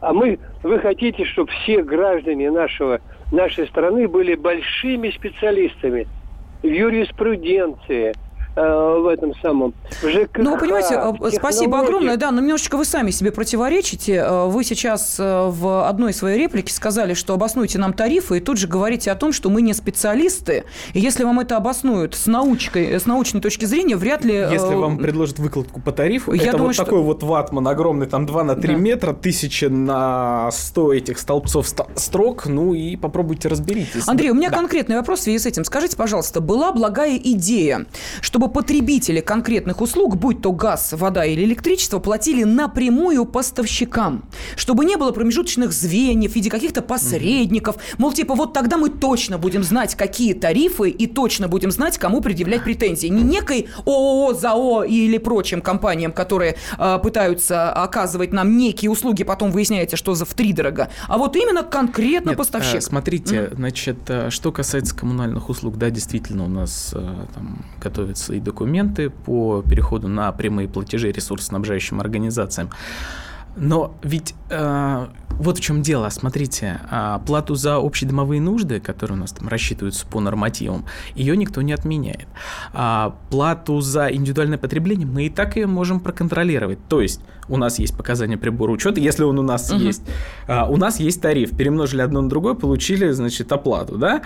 А 0.00 0.12
мы, 0.12 0.40
вы 0.64 0.80
хотите, 0.80 1.24
чтобы 1.24 1.52
все 1.52 1.84
граждане 1.84 2.50
нашего, 2.50 3.00
нашей 3.30 3.66
страны 3.68 4.08
были 4.08 4.34
большими 4.34 5.10
специалистами 5.10 6.08
в 6.62 6.66
юриспруденции– 6.66 8.14
в 8.62 9.08
этом 9.08 9.34
самом 9.42 9.74
в 10.02 10.08
ЖКХ. 10.08 10.38
Ну, 10.38 10.52
вы 10.52 10.58
понимаете, 10.58 10.94
э, 10.94 11.30
спасибо 11.32 11.80
огромное, 11.80 12.16
да, 12.16 12.30
но 12.30 12.40
немножечко 12.40 12.76
вы 12.76 12.84
сами 12.84 13.10
себе 13.10 13.30
противоречите. 13.30 14.14
Э, 14.14 14.46
вы 14.46 14.64
сейчас 14.64 15.16
в 15.18 15.88
одной 15.88 16.12
своей 16.12 16.38
реплике 16.38 16.72
сказали, 16.72 17.14
что 17.14 17.34
обоснуйте 17.34 17.78
нам 17.78 17.92
тарифы, 17.92 18.38
и 18.38 18.40
тут 18.40 18.58
же 18.58 18.66
говорите 18.66 19.10
о 19.10 19.14
том, 19.14 19.32
что 19.32 19.50
мы 19.50 19.62
не 19.62 19.74
специалисты. 19.74 20.64
И 20.94 21.00
если 21.00 21.24
вам 21.24 21.40
это 21.40 21.56
обоснуют 21.56 22.14
с 22.14 22.26
научкой, 22.26 22.98
с 22.98 23.06
научной 23.06 23.40
точки 23.40 23.64
зрения, 23.64 23.96
вряд 23.96 24.24
ли... 24.24 24.34
Если 24.34 24.74
вам 24.74 24.98
предложат 24.98 25.38
выкладку 25.38 25.80
по 25.80 25.92
тарифу, 25.92 26.32
я 26.32 26.42
это 26.42 26.52
думаю, 26.52 26.66
вот 26.68 26.74
что... 26.74 26.84
такой 26.84 27.00
вот 27.00 27.22
ватман 27.22 27.68
огромный, 27.68 28.06
там 28.06 28.26
2 28.26 28.44
на 28.44 28.54
3 28.54 28.74
да. 28.74 28.80
метра, 28.80 29.12
тысяча 29.12 29.68
на 29.68 30.50
100 30.50 30.94
этих 30.94 31.18
столбцов 31.18 31.66
строк, 31.94 32.46
ну 32.46 32.74
и 32.74 32.96
попробуйте 32.96 33.48
разберитесь. 33.48 34.08
Андрей, 34.08 34.30
у 34.30 34.34
меня 34.34 34.50
да. 34.50 34.56
конкретный 34.56 34.96
вопрос 34.96 35.20
в 35.20 35.22
связи 35.24 35.38
с 35.38 35.46
этим. 35.46 35.64
Скажите, 35.64 35.96
пожалуйста, 35.96 36.40
была 36.40 36.72
благая 36.72 37.16
идея, 37.16 37.86
чтобы 38.20 38.45
чтобы 38.46 38.60
потребители 38.62 39.20
конкретных 39.20 39.80
услуг, 39.80 40.16
будь 40.16 40.40
то 40.40 40.52
газ, 40.52 40.92
вода 40.92 41.24
или 41.24 41.42
электричество, 41.44 41.98
платили 41.98 42.44
напрямую 42.44 43.24
поставщикам. 43.24 44.24
Чтобы 44.56 44.84
не 44.84 44.96
было 44.96 45.10
промежуточных 45.10 45.72
звеньев 45.72 46.32
в 46.32 46.34
виде 46.36 46.48
каких-то 46.48 46.80
посредников. 46.80 47.76
Мол, 47.98 48.12
типа, 48.12 48.34
вот 48.34 48.52
тогда 48.52 48.76
мы 48.76 48.90
точно 48.90 49.38
будем 49.38 49.64
знать, 49.64 49.96
какие 49.96 50.32
тарифы, 50.32 50.90
и 50.90 51.06
точно 51.06 51.48
будем 51.48 51.72
знать, 51.72 51.98
кому 51.98 52.20
предъявлять 52.20 52.62
претензии. 52.62 53.08
Не 53.08 53.22
некой 53.22 53.68
ООО, 53.84 54.34
ЗАО 54.34 54.84
или 54.84 55.18
прочим 55.18 55.60
компаниям, 55.60 56.12
которые 56.12 56.56
э, 56.78 56.98
пытаются 57.02 57.72
оказывать 57.72 58.32
нам 58.32 58.56
некие 58.56 58.90
услуги, 58.90 59.24
потом 59.24 59.50
выясняется, 59.50 59.96
что 59.96 60.14
за 60.14 60.24
в 60.24 60.34
три 60.34 60.52
дорого, 60.52 60.88
а 61.08 61.18
вот 61.18 61.34
именно 61.36 61.62
конкретно 61.64 62.30
Нет, 62.30 62.38
поставщик. 62.38 62.76
Э, 62.76 62.80
смотрите, 62.80 63.36
mm-hmm. 63.36 63.56
значит, 63.56 63.98
э, 64.08 64.30
что 64.30 64.52
касается 64.52 64.94
коммунальных 64.94 65.48
услуг, 65.48 65.76
да, 65.78 65.90
действительно, 65.90 66.44
у 66.44 66.48
нас 66.48 66.92
э, 66.94 67.26
там 67.34 67.64
готовится 67.80 68.35
свои 68.36 68.40
документы 68.40 69.10
по 69.10 69.62
переходу 69.62 70.08
на 70.08 70.30
прямые 70.32 70.68
платежи 70.68 71.12
ресурсоснабжающим 71.12 72.00
организациям. 72.00 72.70
Но 73.56 73.94
ведь 74.02 74.34
вот 75.38 75.58
в 75.58 75.60
чем 75.60 75.82
дело. 75.82 76.08
Смотрите, 76.08 76.80
э, 76.90 77.18
плату 77.26 77.54
за 77.54 77.76
общедомовые 77.76 78.40
нужды, 78.40 78.80
которые 78.80 79.18
у 79.18 79.20
нас 79.20 79.32
там 79.32 79.48
рассчитываются 79.48 80.06
по 80.06 80.20
нормативам, 80.20 80.86
ее 81.14 81.36
никто 81.36 81.62
не 81.62 81.72
отменяет. 81.72 82.26
А 82.72 83.16
плату 83.30 83.80
за 83.80 84.12
индивидуальное 84.12 84.58
потребление 84.58 85.06
мы 85.06 85.26
и 85.26 85.30
так 85.30 85.56
ее 85.56 85.66
можем 85.66 86.00
проконтролировать. 86.00 86.78
То 86.88 87.00
есть 87.00 87.20
у 87.48 87.56
нас 87.56 87.78
есть 87.78 87.96
показания 87.96 88.36
прибора 88.36 88.72
учета, 88.72 89.00
если 89.00 89.24
он 89.24 89.38
у 89.38 89.42
нас 89.42 89.70
угу. 89.70 89.80
есть. 89.80 90.02
А, 90.48 90.66
у 90.68 90.76
нас 90.76 91.00
есть 91.00 91.20
тариф. 91.20 91.56
Перемножили 91.56 92.00
одно 92.00 92.20
на 92.20 92.28
другое, 92.28 92.54
получили, 92.54 93.10
значит, 93.10 93.52
оплату, 93.52 93.98
да? 93.98 94.22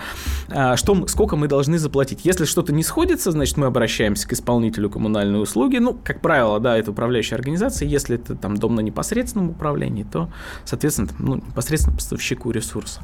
А, 0.49 0.75
что, 0.75 1.07
сколько 1.07 1.35
мы 1.35 1.47
должны 1.47 1.77
заплатить? 1.77 2.21
Если 2.23 2.45
что-то 2.45 2.73
не 2.73 2.83
сходится, 2.83 3.31
значит, 3.31 3.57
мы 3.57 3.67
обращаемся 3.67 4.27
к 4.27 4.33
исполнителю 4.33 4.89
коммунальной 4.89 5.41
услуги. 5.41 5.77
Ну, 5.77 5.97
как 6.03 6.21
правило, 6.21 6.59
да, 6.59 6.77
это 6.77 6.91
управляющая 6.91 7.37
организация. 7.37 7.87
Если 7.87 8.15
это 8.15 8.35
там 8.35 8.57
дом 8.57 8.75
на 8.75 8.81
непосредственном 8.81 9.49
управлении, 9.49 10.03
то, 10.11 10.29
соответственно, 10.65 11.09
ну, 11.19 11.35
непосредственно 11.35 11.95
поставщику 11.95 12.51
ресурса. 12.51 13.01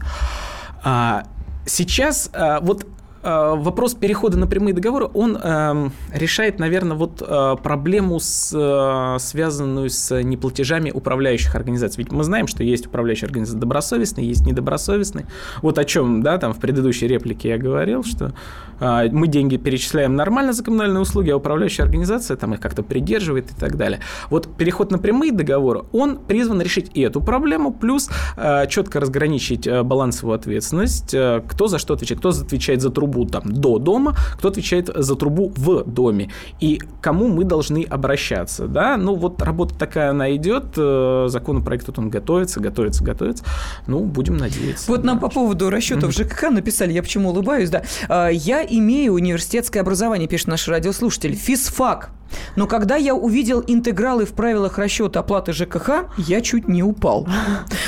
А, 0.83 1.23
сейчас 1.65 2.29
а, 2.33 2.59
вот 2.59 2.85
вопрос 3.27 3.93
перехода 3.93 4.37
на 4.37 4.47
прямые 4.47 4.73
договоры, 4.73 5.09
он 5.13 5.37
э, 5.37 5.89
решает, 6.13 6.59
наверное, 6.59 6.95
вот 6.95 7.21
э, 7.21 7.55
проблему, 7.61 8.19
с, 8.19 8.53
э, 8.53 9.19
связанную 9.19 9.89
с 9.89 10.21
неплатежами 10.21 10.91
управляющих 10.91 11.55
организаций. 11.55 12.03
Ведь 12.03 12.11
мы 12.11 12.23
знаем, 12.23 12.47
что 12.47 12.63
есть 12.63 12.87
управляющие 12.87 13.27
организации 13.27 13.59
добросовестные, 13.59 14.27
есть 14.27 14.45
недобросовестные. 14.45 15.25
Вот 15.61 15.77
о 15.77 15.83
чем, 15.83 16.23
да, 16.23 16.37
там 16.37 16.53
в 16.53 16.59
предыдущей 16.59 17.07
реплике 17.07 17.49
я 17.49 17.57
говорил, 17.57 18.03
что 18.03 18.33
э, 18.79 19.09
мы 19.11 19.27
деньги 19.27 19.57
перечисляем 19.57 20.15
нормально 20.15 20.53
за 20.53 20.63
коммунальные 20.63 21.01
услуги, 21.01 21.29
а 21.29 21.37
управляющая 21.37 21.83
организация 21.83 22.37
там 22.37 22.53
их 22.53 22.61
как-то 22.61 22.83
придерживает 22.83 23.51
и 23.51 23.55
так 23.55 23.77
далее. 23.77 23.99
Вот 24.29 24.55
переход 24.57 24.91
на 24.91 24.99
прямые 24.99 25.31
договоры, 25.31 25.83
он 25.91 26.17
призван 26.17 26.61
решить 26.61 26.91
и 26.93 27.01
эту 27.01 27.21
проблему, 27.21 27.73
плюс 27.73 28.09
э, 28.37 28.67
четко 28.67 28.99
разграничить 28.99 29.67
э, 29.67 29.83
балансовую 29.83 30.35
ответственность, 30.35 31.13
э, 31.13 31.41
кто 31.47 31.67
за 31.67 31.77
что 31.77 31.93
отвечает, 31.93 32.19
кто 32.19 32.29
отвечает 32.29 32.81
за 32.81 32.89
трубу 32.89 33.16
трубу 33.17 33.25
там 33.25 33.51
до 33.51 33.79
дома, 33.79 34.15
кто 34.33 34.49
отвечает 34.49 34.89
за 34.93 35.15
трубу 35.15 35.51
в 35.55 35.83
доме, 35.83 36.29
и 36.59 36.79
кому 37.01 37.27
мы 37.27 37.43
должны 37.43 37.83
обращаться, 37.83 38.67
да, 38.67 38.97
ну 38.97 39.15
вот 39.15 39.41
работа 39.41 39.75
такая, 39.75 40.11
она 40.11 40.35
идет, 40.35 40.73
э, 40.77 41.25
законопроект 41.29 41.85
тут 41.85 41.99
он 41.99 42.09
готовится, 42.09 42.59
готовится, 42.59 43.03
готовится, 43.03 43.43
ну, 43.87 43.99
будем 44.05 44.37
надеяться. 44.37 44.91
Вот 44.91 45.03
нам 45.03 45.19
по 45.19 45.29
поводу 45.29 45.69
расчетов 45.69 46.13
ЖКХ 46.13 46.51
написали, 46.51 46.93
я 46.93 47.01
почему 47.01 47.29
улыбаюсь, 47.29 47.69
да, 47.69 47.83
а, 48.09 48.27
я 48.29 48.63
имею 48.63 49.13
университетское 49.13 49.81
образование, 49.81 50.27
пишет 50.27 50.47
наш 50.47 50.67
радиослушатель, 50.67 51.35
физфак, 51.35 52.09
но 52.55 52.67
когда 52.67 52.95
я 52.95 53.13
увидел 53.15 53.63
интегралы 53.65 54.25
в 54.25 54.33
правилах 54.33 54.77
расчета 54.77 55.19
оплаты 55.19 55.53
ЖКХ, 55.53 56.05
я 56.17 56.41
чуть 56.41 56.67
не 56.67 56.83
упал. 56.83 57.27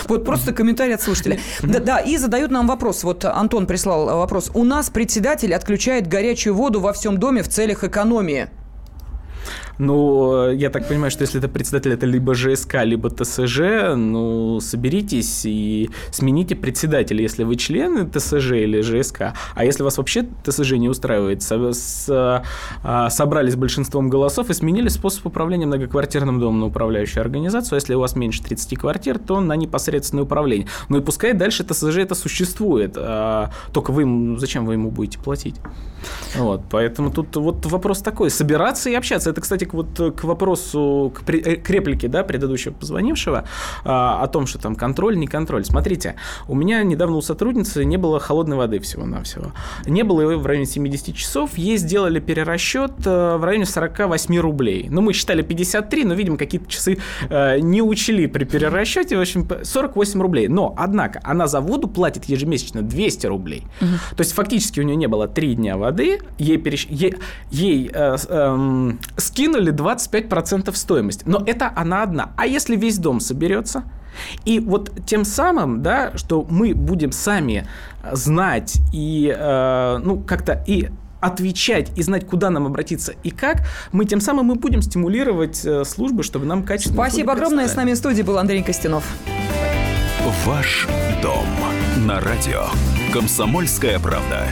Вот 0.07 0.25
просто 0.25 0.53
комментарий 0.53 0.95
от 0.95 1.01
слушателя. 1.01 1.39
Да, 1.61 1.79
да, 1.79 1.97
и 1.99 2.17
задают 2.17 2.51
нам 2.51 2.67
вопрос. 2.67 3.03
Вот 3.03 3.25
Антон 3.25 3.67
прислал 3.67 4.05
вопрос. 4.05 4.51
У 4.53 4.63
нас 4.63 4.89
председатель 4.89 5.53
отключает 5.53 6.07
горячую 6.07 6.55
воду 6.55 6.79
во 6.79 6.93
всем 6.93 7.17
доме 7.17 7.43
в 7.43 7.49
целях 7.49 7.83
экономии. 7.83 8.49
Ну, 9.79 10.51
я 10.51 10.69
так 10.69 10.87
понимаю, 10.89 11.09
что 11.09 11.21
если 11.21 11.39
это 11.39 11.47
председатель, 11.47 11.93
это 11.93 12.05
либо 12.05 12.35
ЖСК, 12.35 12.83
либо 12.83 13.09
ТСЖ, 13.09 13.95
ну, 13.95 14.59
соберитесь 14.59 15.45
и 15.45 15.89
смените 16.11 16.55
председателя, 16.55 17.21
если 17.21 17.45
вы 17.45 17.55
члены 17.55 18.05
ТСЖ 18.05 18.51
или 18.51 18.81
ЖСК. 18.81 19.33
А 19.55 19.63
если 19.63 19.83
вас 19.83 19.97
вообще 19.97 20.27
ТСЖ 20.43 20.73
не 20.73 20.89
устраивает, 20.89 21.41
со, 21.43 21.71
с, 21.71 22.07
а, 22.83 23.09
собрались 23.09 23.55
большинством 23.55 24.09
голосов 24.09 24.49
и 24.49 24.53
сменили 24.53 24.89
способ 24.89 25.25
управления 25.25 25.65
многоквартирным 25.65 26.41
домом 26.41 26.59
на 26.59 26.65
управляющую 26.65 27.21
организацию. 27.21 27.75
А 27.75 27.77
если 27.77 27.93
у 27.93 28.01
вас 28.01 28.17
меньше 28.17 28.43
30 28.43 28.77
квартир, 28.77 29.17
то 29.17 29.39
на 29.39 29.55
непосредственное 29.55 30.25
управление. 30.25 30.67
Ну 30.89 30.97
и 30.97 31.01
пускай 31.01 31.31
дальше 31.31 31.63
ТСЖ 31.63 31.99
это 31.99 32.15
существует. 32.15 32.95
А, 32.97 33.51
только 33.71 33.91
вы, 33.91 34.37
зачем 34.37 34.65
вы 34.65 34.73
ему 34.73 34.91
будете 34.91 35.19
платить? 35.19 35.55
Вот, 36.35 36.63
поэтому 36.69 37.11
тут 37.11 37.35
вот 37.35 37.65
вопрос 37.65 38.01
такой. 38.01 38.29
Собираться 38.29 38.89
и 38.89 38.93
общаться. 38.93 39.29
Это, 39.29 39.41
кстати, 39.41 39.68
к, 39.69 39.73
вот, 39.73 39.99
э, 39.99 40.11
к 40.11 40.23
вопросу, 40.23 41.11
к, 41.15 41.21
при, 41.23 41.39
э, 41.39 41.55
к 41.55 41.69
реплике 41.69 42.07
да, 42.07 42.23
предыдущего 42.23 42.73
позвонившего 42.73 43.45
а, 43.83 44.21
о 44.23 44.27
том, 44.27 44.47
что 44.47 44.59
там 44.59 44.75
контроль, 44.75 45.17
не 45.17 45.27
контроль. 45.27 45.63
Смотрите, 45.65 46.15
у 46.47 46.55
меня 46.55 46.83
недавно 46.83 47.17
у 47.17 47.21
сотрудницы 47.21 47.85
не 47.85 47.97
было 47.97 48.19
холодной 48.19 48.57
воды 48.57 48.79
всего-навсего. 48.79 49.51
Не 49.85 50.03
было 50.03 50.21
его 50.21 50.39
в 50.39 50.45
районе 50.45 50.65
70 50.65 51.15
часов. 51.15 51.57
Ей 51.57 51.77
сделали 51.77 52.19
перерасчет 52.19 52.91
э, 53.05 53.37
в 53.37 53.43
районе 53.43 53.65
48 53.65 54.37
рублей. 54.39 54.87
Ну, 54.89 55.01
мы 55.01 55.13
считали 55.13 55.41
53, 55.41 56.05
но, 56.05 56.13
видимо, 56.13 56.37
какие-то 56.37 56.69
часы 56.69 56.97
э, 57.29 57.59
не 57.59 57.81
учли 57.81 58.27
при 58.27 58.45
перерасчете. 58.45 59.17
В 59.17 59.21
общем, 59.21 59.47
48 59.63 60.21
рублей. 60.21 60.47
Но, 60.47 60.73
однако, 60.77 61.19
она 61.23 61.47
за 61.47 61.61
воду 61.61 61.87
платит 61.87 62.25
ежемесячно 62.25 62.81
200 62.81 63.27
рублей. 63.27 63.65
Угу. 63.81 64.15
То 64.15 64.21
есть, 64.21 64.33
фактически 64.33 64.79
у 64.79 64.83
нее 64.83 64.95
не 64.95 65.07
было 65.07 65.27
3 65.27 65.55
дня 65.55 65.77
воды. 65.77 66.19
Ей, 66.37 66.57
перещ... 66.57 66.87
ей, 66.89 67.15
ей 67.51 67.91
э, 67.93 68.17
э, 68.27 68.91
скинули 69.17 69.58
скинули 69.59 69.73
25% 69.73 70.73
стоимости. 70.75 71.23
Но 71.25 71.43
это 71.45 71.71
она 71.75 72.03
одна. 72.03 72.31
А 72.37 72.45
если 72.45 72.75
весь 72.75 72.97
дом 72.97 73.19
соберется? 73.19 73.83
И 74.45 74.59
вот 74.59 74.91
тем 75.05 75.23
самым, 75.23 75.81
да, 75.81 76.11
что 76.15 76.45
мы 76.49 76.73
будем 76.73 77.11
сами 77.11 77.67
знать 78.11 78.79
и, 78.93 79.33
э, 79.35 79.97
ну, 80.03 80.19
как-то 80.19 80.63
и 80.67 80.89
отвечать 81.21 81.91
и 81.97 82.03
знать, 82.03 82.25
куда 82.25 82.49
нам 82.49 82.65
обратиться 82.65 83.13
и 83.23 83.29
как, 83.29 83.67
мы 83.91 84.05
тем 84.05 84.21
самым 84.21 84.47
мы 84.47 84.55
будем 84.55 84.81
стимулировать 84.81 85.65
э, 85.65 85.83
службы, 85.83 86.23
чтобы 86.23 86.45
нам 86.45 86.63
качественно... 86.63 86.95
Спасибо 86.95 87.33
огромное. 87.33 87.67
С 87.67 87.75
нами 87.75 87.93
в 87.93 87.97
студии 87.97 88.23
был 88.23 88.37
Андрей 88.37 88.63
Костянов. 88.63 89.03
Ваш 90.45 90.87
дом 91.21 91.45
на 92.05 92.19
радио. 92.19 92.65
Комсомольская 93.13 93.99
правда. 93.99 94.47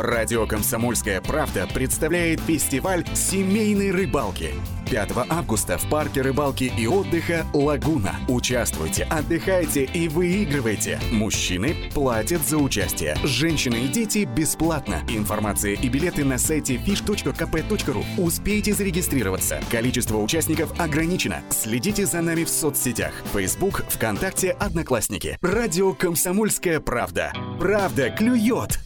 Радио 0.00 0.46
«Комсомольская 0.46 1.20
правда» 1.20 1.68
представляет 1.74 2.40
фестиваль 2.40 3.04
семейной 3.14 3.90
рыбалки. 3.90 4.54
5 4.90 5.10
августа 5.28 5.76
в 5.76 5.90
парке 5.90 6.22
рыбалки 6.22 6.72
и 6.74 6.86
отдыха 6.86 7.44
«Лагуна». 7.52 8.14
Участвуйте, 8.26 9.04
отдыхайте 9.04 9.84
и 9.84 10.08
выигрывайте. 10.08 10.98
Мужчины 11.12 11.76
платят 11.92 12.40
за 12.40 12.56
участие. 12.56 13.14
Женщины 13.24 13.84
и 13.84 13.88
дети 13.88 14.24
бесплатно. 14.24 15.02
Информация 15.06 15.74
и 15.74 15.88
билеты 15.90 16.24
на 16.24 16.38
сайте 16.38 16.76
fish.kp.ru. 16.76 18.04
Успейте 18.16 18.72
зарегистрироваться. 18.72 19.60
Количество 19.70 20.16
участников 20.16 20.80
ограничено. 20.80 21.42
Следите 21.50 22.06
за 22.06 22.22
нами 22.22 22.44
в 22.44 22.48
соцсетях. 22.48 23.12
Facebook, 23.34 23.84
ВКонтакте, 23.90 24.52
Одноклассники. 24.52 25.36
Радио 25.42 25.92
«Комсомольская 25.92 26.80
правда». 26.80 27.34
Правда 27.60 28.08
клюет! 28.08 28.80